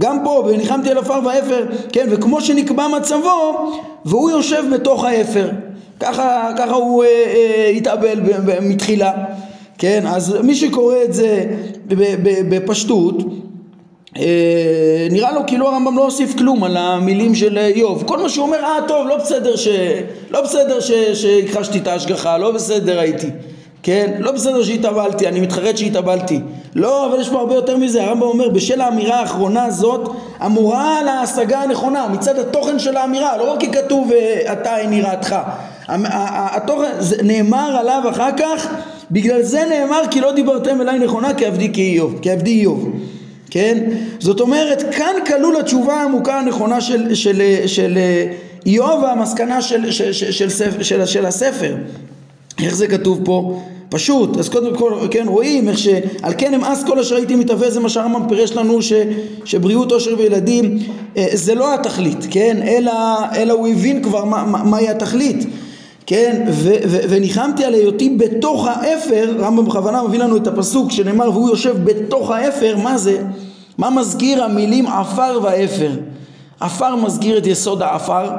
גם 0.00 0.18
פה, 0.24 0.44
וניחמתי 0.46 0.90
על 0.90 0.98
עפר 0.98 1.20
ואפר, 1.24 1.66
כן, 1.92 2.06
וכמו 2.10 2.40
שנקבע 2.40 2.88
מצבו, 2.88 3.72
והוא 4.04 4.30
יושב 4.30 4.64
בתוך 4.72 5.04
האפר. 5.04 5.48
ככה, 6.00 6.50
ככה 6.58 6.74
הוא 6.74 7.04
אה, 7.04 7.08
אה, 7.08 7.68
התאבל 7.76 8.20
מתחילה, 8.60 9.12
כן, 9.78 10.04
אז 10.06 10.36
מי 10.42 10.54
שקורא 10.54 10.94
את 11.04 11.14
זה 11.14 11.44
בפשטות, 12.48 13.16
אה, 14.18 15.08
נראה 15.10 15.32
לו 15.32 15.40
כאילו 15.46 15.68
הרמב"ם 15.68 15.96
לא 15.96 16.04
הוסיף 16.04 16.38
כלום 16.38 16.64
על 16.64 16.76
המילים 16.76 17.34
של 17.34 17.58
איוב. 17.58 18.04
כל 18.06 18.18
מה 18.18 18.28
שהוא 18.28 18.46
אומר, 18.46 18.64
אה 18.64 18.78
טוב, 18.88 19.06
לא 19.06 19.16
בסדר. 19.16 19.54
לא. 20.30 20.40
שהכחשתי 21.14 21.78
את 21.78 21.86
ההשגחה, 21.86 22.38
לא 22.38 22.50
בסדר 22.50 22.98
הייתי. 22.98 23.26
כן? 23.82 24.12
לא 24.18 24.32
בסדר 24.32 24.62
שהתאבלתי, 24.62 25.28
אני 25.28 25.40
מתחרט 25.40 25.76
שהתאבלתי. 25.76 26.40
לא, 26.74 27.06
אבל 27.06 27.20
יש 27.20 27.28
פה 27.28 27.40
הרבה 27.40 27.54
יותר 27.54 27.76
מזה. 27.76 28.04
הרמב"ם 28.04 28.22
אומר, 28.22 28.48
בשל 28.48 28.80
האמירה 28.80 29.20
האחרונה 29.20 29.64
הזאת, 29.64 30.08
אמורה 30.46 30.98
על 30.98 31.08
ההשגה 31.08 31.62
הנכונה, 31.62 32.08
מצד 32.08 32.38
התוכן 32.38 32.78
של 32.78 32.96
האמירה, 32.96 33.36
לא 33.36 33.52
רק 33.52 33.60
כי 33.60 33.72
כתוב 33.72 34.10
אתה 34.52 34.78
אין 34.78 34.92
יראתך. 34.92 35.36
התוכן, 35.88 36.90
זה 36.98 37.22
נאמר 37.22 37.76
עליו 37.78 38.02
אחר 38.10 38.30
כך, 38.36 38.68
בגלל 39.10 39.42
זה 39.42 39.64
נאמר 39.70 40.02
כי 40.10 40.20
לא 40.20 40.32
דיברתם 40.32 40.80
אליי 40.80 40.98
נכונה 40.98 41.34
כעבדי 41.34 41.72
כאיוב, 41.72 42.18
כעבדי 42.22 42.50
איוב. 42.50 42.88
כן? 43.50 43.78
זאת 44.18 44.40
אומרת, 44.40 44.94
כאן 44.94 45.14
כלול 45.26 45.56
התשובה 45.56 45.94
העמוקה 45.94 46.38
הנכונה 46.38 46.80
של, 46.80 47.14
של, 47.14 47.42
של 47.66 47.98
איוב 48.66 49.02
והמסקנה 49.02 49.62
של, 49.62 49.90
של, 49.90 50.12
של, 50.12 50.32
של, 50.32 50.82
של, 50.82 51.06
של 51.06 51.26
הספר. 51.26 51.74
איך 52.58 52.74
זה 52.74 52.86
כתוב 52.86 53.20
פה? 53.24 53.62
פשוט, 53.88 54.38
אז 54.38 54.48
קודם 54.48 54.76
כל, 54.76 54.94
כן, 55.10 55.24
רואים 55.28 55.68
איך 55.68 55.78
שעל 55.78 56.32
כן 56.38 56.54
אמאס 56.54 56.84
כל 56.84 56.98
אשר 56.98 57.16
הייתי 57.16 57.34
מתהווה, 57.34 57.70
זה 57.70 57.80
מה 57.80 57.88
שהרמב"ם 57.88 58.28
פירש 58.28 58.52
לנו, 58.52 58.82
ש, 58.82 58.92
שבריאות, 59.44 59.92
עושר 59.92 60.14
וילדים 60.18 60.78
אה, 61.16 61.26
זה 61.32 61.54
לא 61.54 61.74
התכלית, 61.74 62.26
כן, 62.30 62.56
אלא, 62.62 62.92
אלא 63.34 63.52
הוא 63.52 63.68
הבין 63.68 64.02
כבר 64.02 64.24
מה, 64.24 64.44
מה, 64.44 64.62
מהי 64.62 64.88
התכלית, 64.88 65.46
כן, 66.06 66.44
ו, 66.48 66.72
ו, 66.88 66.98
וניחמתי 67.08 67.64
על 67.64 67.74
היותי 67.74 68.16
בתוך 68.18 68.66
האפר, 68.66 69.34
רמב"ם 69.38 69.64
בכוונה 69.64 70.02
מביא 70.02 70.18
לנו 70.18 70.36
את 70.36 70.46
הפסוק 70.46 70.90
שנאמר 70.90 71.30
והוא 71.30 71.48
יושב 71.48 71.84
בתוך 71.84 72.30
האפר, 72.30 72.76
מה 72.76 72.98
זה? 72.98 73.22
מה 73.78 73.90
מזכיר 73.90 74.44
המילים 74.44 74.86
עפר 74.86 75.40
ואפר? 75.42 75.90
עפר 76.60 76.96
מזכיר 76.96 77.38
את 77.38 77.46
יסוד 77.46 77.82
העפר 77.82 78.30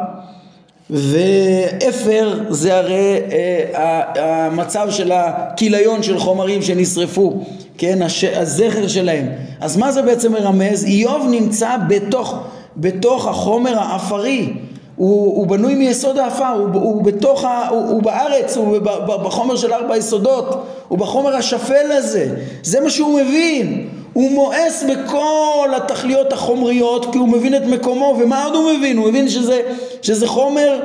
ואפר 0.89 2.39
זה 2.50 2.78
הרי 2.78 3.17
אה, 3.32 4.46
המצב 4.46 4.88
של 4.89 5.12
הכיליון 5.12 6.04
של 6.04 6.19
חומרים 6.19 6.62
שנשרפו 6.62 7.43
כן, 7.78 8.02
הש... 8.02 8.24
הזכר 8.24 8.88
שלהם. 8.88 9.28
אז 9.62 9.78
מה 9.78 9.91
זה 9.91 10.02
בעצם 10.02 10.32
מרמז? 10.32 10.86
איוב 10.86 11.28
נמצא 11.32 11.76
בתוך, 11.88 12.36
בתוך 12.78 13.28
החומר 13.28 13.80
האפרי. 13.80 14.54
הוא, 14.96 15.38
הוא 15.38 15.48
בנוי 15.48 15.76
מיסוד 15.76 16.17
האפר, 16.17 16.50
הוא, 16.50 16.69
הוא 16.74 17.04
בתוך, 17.04 17.43
ה, 17.43 17.67
הוא, 17.69 17.89
הוא 17.89 18.04
בארץ, 18.04 18.58
הוא 18.58 18.78
בחומר 19.24 19.56
של 19.56 19.74
ארבע 19.74 19.98
יסודות, 19.98 20.65
הוא 20.88 21.00
בחומר 21.00 21.36
השפל 21.36 21.91
הזה, 21.91 22.36
זה 22.63 22.82
מה 22.82 22.89
שהוא 22.89 23.19
מבין, 23.19 23.89
הוא 24.13 24.32
מואס 24.32 24.84
בכל 24.84 25.69
התכליות 25.76 26.34
החומריות 26.34 27.12
כי 27.12 27.17
הוא 27.17 27.28
מבין 27.30 27.56
את 27.56 27.63
מקומו, 27.65 28.17
ומה 28.19 28.43
עוד 28.43 28.56
הוא 28.56 28.71
מבין? 28.71 28.97
הוא 28.97 29.10
מבין 29.10 29.30
שזה, 29.30 29.62
שזה 30.02 30.28
חומר 30.28 30.80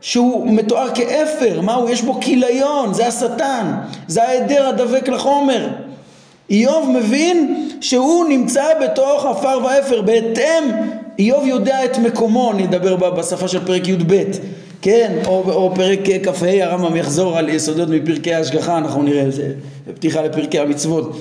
שהוא 0.00 0.50
מתואר 0.50 0.94
כאפר, 0.94 1.60
מה 1.60 1.74
הוא? 1.74 1.90
יש 1.90 2.02
בו 2.02 2.20
כיליון, 2.20 2.94
זה 2.94 3.06
השטן, 3.06 3.74
זה 4.08 4.22
ההיעדר 4.22 4.66
הדבק 4.66 5.08
לחומר. 5.08 5.68
איוב 6.50 6.90
מבין 6.90 7.68
שהוא 7.80 8.24
נמצא 8.28 8.64
בתוך 8.84 9.24
עפר 9.24 9.58
ואפר, 9.64 10.02
בהתאם 10.02 10.64
איוב 11.18 11.46
יודע 11.46 11.84
את 11.84 11.98
מקומו, 11.98 12.52
נדבר 12.52 12.96
בשפה 12.96 13.48
של 13.48 13.66
פרק 13.66 13.88
י"ב, 13.88 14.22
כן, 14.82 15.12
או, 15.26 15.42
או 15.52 15.72
פרק 15.74 16.00
כ"ה 16.24 16.64
הרמב"ם 16.64 16.96
יחזור 16.96 17.38
על 17.38 17.48
יסודות 17.48 17.88
מפרקי 17.88 18.34
ההשגחה, 18.34 18.78
אנחנו 18.78 19.02
נראה, 19.02 19.30
זה 19.30 19.52
פתיחה 19.94 20.22
לפרקי 20.22 20.58
המצוות. 20.58 21.16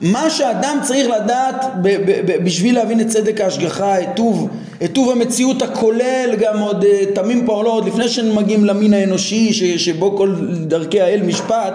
מה 0.00 0.30
שאדם 0.30 0.78
צריך 0.82 1.06
לדעת 1.08 1.64
ב- 1.82 1.88
ב- 1.88 2.20
ב- 2.26 2.44
בשביל 2.44 2.74
להבין 2.74 3.00
את 3.00 3.08
צדק 3.08 3.40
ההשגחה, 3.40 4.00
את 4.00 4.08
טוב, 4.16 4.48
את 4.84 4.92
טוב 4.92 5.10
המציאות 5.10 5.62
הכולל, 5.62 6.34
גם 6.38 6.58
עוד 6.58 6.84
uh, 6.84 7.14
תמים 7.14 7.46
פועלו, 7.46 7.70
עוד 7.70 7.86
לפני 7.86 8.08
שמגיעים 8.08 8.64
למין 8.64 8.94
האנושי 8.94 9.52
ש- 9.52 9.64
שבו 9.64 10.16
כל 10.16 10.34
דרכי 10.66 11.00
האל 11.00 11.22
משפט, 11.22 11.74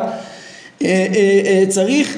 uh, 0.79 0.81
uh, 0.83 0.85
צריך 1.69 2.17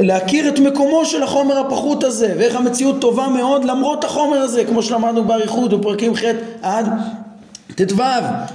להכיר 0.00 0.48
את 0.48 0.58
מקומו 0.58 1.04
של 1.04 1.22
החומר 1.22 1.58
הפחות 1.58 2.04
הזה, 2.04 2.34
ואיך 2.38 2.56
המציאות 2.56 3.00
טובה 3.00 3.28
מאוד 3.28 3.64
למרות 3.64 4.04
החומר 4.04 4.36
הזה, 4.38 4.64
כמו 4.64 4.82
שלמדנו 4.82 5.24
באריכות 5.24 5.80
בפרקים 5.80 6.14
ח' 6.16 6.22
עד 6.62 6.86
ט"ו, 7.84 8.02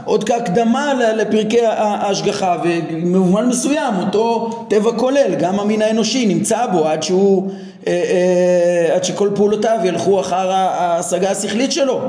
עוד 0.05 0.23
כהקדמה 0.23 0.93
לפרקי 0.93 1.65
ההשגחה, 1.65 2.57
ובמובן 2.63 3.45
מסוים 3.45 3.93
אותו 3.99 4.49
טבע 4.69 4.91
כולל, 4.91 5.35
גם 5.39 5.59
המין 5.59 5.81
האנושי 5.81 6.25
נמצא 6.25 6.65
בו 6.65 6.87
עד 6.87 7.03
שהוא, 7.03 7.51
אה, 7.87 7.93
אה, 7.93 8.95
עד 8.95 9.03
שכל 9.03 9.29
פעולותיו 9.35 9.79
ילכו 9.83 10.19
אחר 10.19 10.51
ההשגה 10.51 11.31
השכלית 11.31 11.71
שלו. 11.71 12.01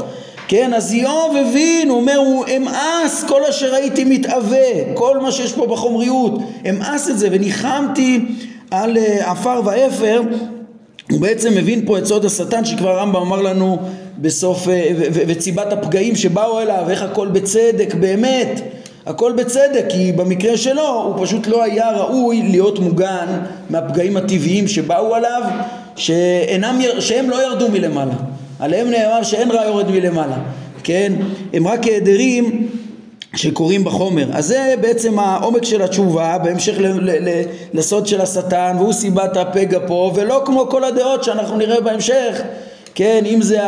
כן, 0.49 0.75
אז 0.75 0.93
איוב 0.93 1.37
הבין, 1.41 1.89
הוא 1.89 2.01
אומר, 2.01 2.17
הוא 2.17 2.45
אמאס 2.57 3.25
כל 3.29 3.45
אשר 3.45 3.75
הייתי 3.75 4.05
מתאווה, 4.05 4.95
כל 4.95 5.19
מה 5.19 5.33
שיש 5.33 5.53
פה 5.53 5.67
בחומריות, 5.67 6.33
אמאס 6.69 7.11
את 7.11 7.19
זה, 7.19 7.29
וניחמתי 7.31 8.25
על 8.71 8.99
אה, 8.99 9.31
עפר 9.31 9.61
ואפר, 9.65 10.23
הוא 11.11 11.21
בעצם 11.21 11.55
מבין 11.55 11.87
פה 11.87 11.99
את 11.99 12.07
סוד 12.07 12.25
השטן 12.25 12.65
שכבר 12.65 12.91
הרמב"ם 12.91 13.21
אמר 13.21 13.43
לנו 13.43 13.79
בסוף, 14.19 14.69
אה, 14.69 14.91
וציבת 15.13 15.73
הפגעים 15.73 16.17
שבאו 16.17 16.61
אליו, 16.61 16.85
איך 16.91 17.03
הכל 17.03 17.29
בצדק, 17.29 17.95
באמת, 17.95 18.61
הכל 19.07 19.33
בצדק, 19.33 19.85
כי 19.89 20.13
במקרה 20.13 20.57
שלו 20.57 21.03
הוא 21.03 21.27
פשוט 21.27 21.47
לא 21.47 21.63
היה 21.63 21.91
ראוי 21.91 22.43
להיות 22.43 22.79
מוגן 22.79 23.27
מהפגעים 23.71 24.17
הטבעיים 24.17 24.69
שבאו 24.69 25.15
עליו, 25.15 25.43
שאינם, 25.97 26.81
שהם 27.01 27.31
לא 27.31 27.43
ירדו 27.43 27.69
מלמעלה. 27.69 28.15
עליהם 28.61 28.91
נאמר 28.91 29.23
שאין 29.23 29.51
רע 29.51 29.65
יורד 29.65 29.91
מלמעלה, 29.91 30.37
כן? 30.85 31.13
הם 31.53 31.69
רק 31.69 31.85
היעדרים 31.85 32.69
שקורים 33.37 33.85
בחומר. 33.85 34.27
אז 34.33 34.47
זה 34.47 34.75
בעצם 34.81 35.19
העומק 35.19 35.65
של 35.65 35.83
התשובה 35.83 36.39
בהמשך 36.39 36.75
לסוד 37.73 38.07
של 38.07 38.21
השטן 38.21 38.77
והוא 38.79 38.93
סיבת 38.93 39.37
הפגע 39.37 39.79
פה 39.87 40.13
ולא 40.15 40.43
כמו 40.47 40.67
כל 40.71 40.85
הדעות 40.85 41.25
שאנחנו 41.25 41.57
נראה 41.57 41.81
בהמשך 41.81 42.43
כן, 42.95 43.23
אם 43.27 43.43
זה. 43.43 43.61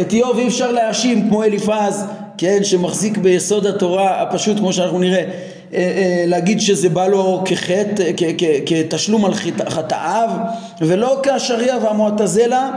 את 0.00 0.12
איוב 0.12 0.38
אי 0.38 0.48
אפשר 0.48 0.72
להאשים 0.72 1.28
כמו 1.28 1.42
אליפז, 1.42 2.04
כן, 2.38 2.58
שמחזיק 2.62 3.16
ביסוד 3.16 3.66
התורה 3.66 4.22
הפשוט 4.22 4.58
כמו 4.58 4.72
שאנחנו 4.72 4.98
נראה, 4.98 5.18
אה, 5.18 5.24
אה, 5.74 6.24
להגיד 6.26 6.60
שזה 6.60 6.88
בא 6.88 7.06
לו 7.06 7.42
כחטא, 7.44 8.10
כתשלום 8.66 9.24
על 9.24 9.32
חטאיו, 9.68 10.30
ולא 10.80 11.22
כשריע 11.22 11.76
והמועטזלה, 11.82 12.70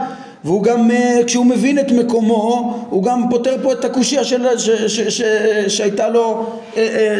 והוא 0.44 0.62
גם, 0.62 0.90
אה, 0.90 1.20
כשהוא 1.26 1.46
מבין 1.46 1.78
את 1.78 1.92
מקומו, 1.92 2.78
הוא 2.90 3.02
גם 3.02 3.22
פותר 3.30 3.56
פה 3.62 3.72
את 3.72 3.84
הקושייה 3.84 4.24
של, 4.24 4.58
ש, 4.88 5.22
שהייתה 5.68 6.08
לו, 6.08 6.46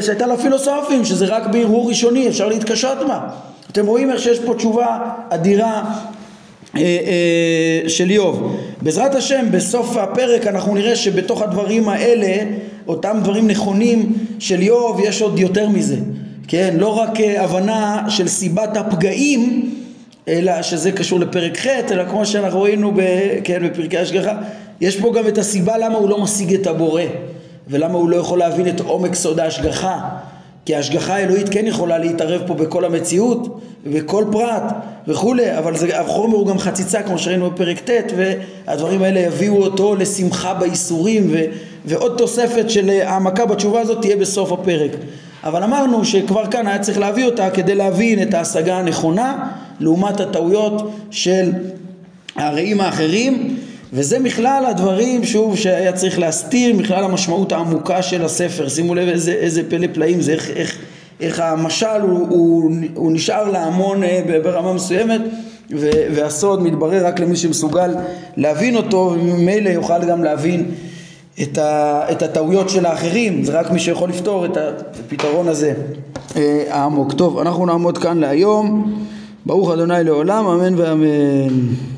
שהייתה 0.01 0.27
לפילוסופים, 0.27 1.05
שזה 1.05 1.27
רק 1.27 1.47
בהרהור 1.47 1.89
ראשוני, 1.89 2.29
אפשר 2.29 2.49
להתקשות 2.49 2.99
בה. 3.09 3.21
אתם 3.75 3.87
רואים 3.87 4.11
איך 4.11 4.21
שיש 4.21 4.39
פה 4.39 4.55
תשובה 4.55 4.99
אדירה 5.29 5.67
אה, 5.67 5.83
אה, 5.83 6.14
של 7.89 8.11
איוב. 8.11 8.57
בעזרת 8.83 9.15
השם 9.15 9.47
בסוף 9.51 9.97
הפרק 9.97 10.47
אנחנו 10.47 10.75
נראה 10.75 10.97
שבתוך 10.97 11.43
הדברים 11.43 11.89
האלה, 11.89 12.51
אותם 12.89 13.19
דברים 13.23 13.49
נכונים 13.49 14.13
של 14.39 14.61
איוב, 14.61 15.01
יש 15.05 15.23
עוד 15.23 15.39
יותר 15.39 15.69
מזה. 15.69 15.97
כן, 16.49 16.75
לא 16.79 16.89
רק 16.99 17.21
אה, 17.21 17.45
הבנה 17.45 18.05
של 18.09 18.29
סיבת 18.29 18.77
הפגעים, 18.77 19.71
אלא 20.29 20.63
שזה 20.63 20.93
קשור 20.93 21.21
לפרק 21.21 21.59
ח', 21.59 21.67
אלא 21.67 22.05
כמו 22.05 22.27
שאנחנו 22.27 22.63
ראינו 22.63 22.93
ב, 22.97 23.01
כן, 23.45 23.63
בפרקי 23.67 23.99
השגחה, 23.99 24.37
יש 24.81 25.01
פה 25.01 25.13
גם 25.13 25.29
את 25.29 25.39
הסיבה 25.39 25.79
למה 25.79 25.99
הוא 25.99 26.09
לא 26.09 26.23
משיג 26.23 26.55
את 26.55 26.67
הבורא, 26.67 27.03
ולמה 27.69 27.95
הוא 27.95 28.09
לא 28.09 28.17
יכול 28.17 28.39
להבין 28.39 28.69
את 28.69 28.81
עומק 28.81 29.15
סוד 29.15 29.41
ההשגחה. 29.41 29.99
כי 30.65 30.75
ההשגחה 30.75 31.15
האלוהית 31.15 31.49
כן 31.49 31.67
יכולה 31.67 31.99
להתערב 31.99 32.43
פה 32.47 32.55
בכל 32.55 32.85
המציאות, 32.85 33.61
בכל 33.87 34.25
פרט 34.33 34.63
וכולי, 35.09 35.59
אבל 35.59 35.77
זה, 35.77 36.01
החומר 36.01 36.37
הוא 36.37 36.47
גם 36.47 36.59
חציצה 36.59 37.03
כמו 37.03 37.19
שראינו 37.19 37.51
בפרק 37.51 37.91
ט' 37.91 38.13
והדברים 38.17 39.03
האלה 39.03 39.21
יביאו 39.21 39.63
אותו 39.63 39.97
לשמחה 39.97 40.55
בייסורים 40.55 41.35
ועוד 41.85 42.15
תוספת 42.19 42.71
של 42.71 42.91
העמקה 42.91 43.47
בתשובה 43.47 43.81
הזאת 43.81 44.01
תהיה 44.01 44.17
בסוף 44.17 44.53
הפרק. 44.53 44.91
אבל 45.45 45.63
אמרנו 45.63 46.05
שכבר 46.05 46.47
כאן 46.51 46.67
היה 46.67 46.79
צריך 46.79 46.99
להביא 46.99 47.27
אותה 47.27 47.51
כדי 47.51 47.75
להבין 47.75 48.23
את 48.23 48.35
ההשגה 48.35 48.79
הנכונה 48.79 49.49
לעומת 49.81 50.21
הטעויות 50.21 50.91
של 51.11 51.53
הרעים 52.37 52.81
האחרים 52.81 53.57
וזה 53.97 54.19
מכלל 54.19 54.65
הדברים, 54.67 55.25
שוב, 55.25 55.57
שהיה 55.57 55.93
צריך 55.93 56.19
להסתיר, 56.19 56.77
מכלל 56.77 57.05
המשמעות 57.05 57.53
העמוקה 57.53 58.03
של 58.03 58.25
הספר. 58.25 58.69
שימו 58.69 58.95
לב 58.95 59.09
איזה, 59.09 59.33
איזה 59.33 59.63
פלא 59.71 59.87
פלאים 59.93 60.21
זה, 60.21 60.33
איך, 60.33 60.51
איך, 60.51 60.79
איך 61.21 61.41
המשל 61.41 62.01
הוא, 62.03 62.27
הוא, 62.29 62.71
הוא 62.95 63.13
נשאר 63.13 63.51
להמון 63.51 64.03
אה, 64.03 64.21
ברמה 64.43 64.73
מסוימת, 64.73 65.21
ו, 65.71 65.91
והסוד 66.15 66.63
מתברר 66.63 67.07
רק 67.07 67.21
למי 67.21 67.37
שמסוגל 67.37 67.95
להבין 68.37 68.77
אותו, 68.77 69.15
וממילא 69.15 69.71
יוכל 69.71 70.05
גם 70.05 70.25
להבין 70.25 70.71
את, 71.43 71.59
ה, 71.59 72.03
את 72.13 72.23
הטעויות 72.23 72.69
של 72.69 72.87
האחרים, 72.87 73.45
זה 73.45 73.59
רק 73.59 73.71
מי 73.71 73.79
שיכול 73.79 74.09
לפתור 74.09 74.47
את 74.47 74.57
הפתרון 74.57 75.49
הזה 75.49 75.73
אה, 76.37 76.65
העמוק. 76.71 77.13
טוב, 77.13 77.39
אנחנו 77.39 77.67
נעמוד 77.67 77.99
כאן 77.99 78.19
להיום. 78.19 78.95
ברוך 79.47 79.71
אדוני 79.73 80.05
לעולם, 80.05 80.47
אמן 80.47 80.75
ואמן. 80.77 81.94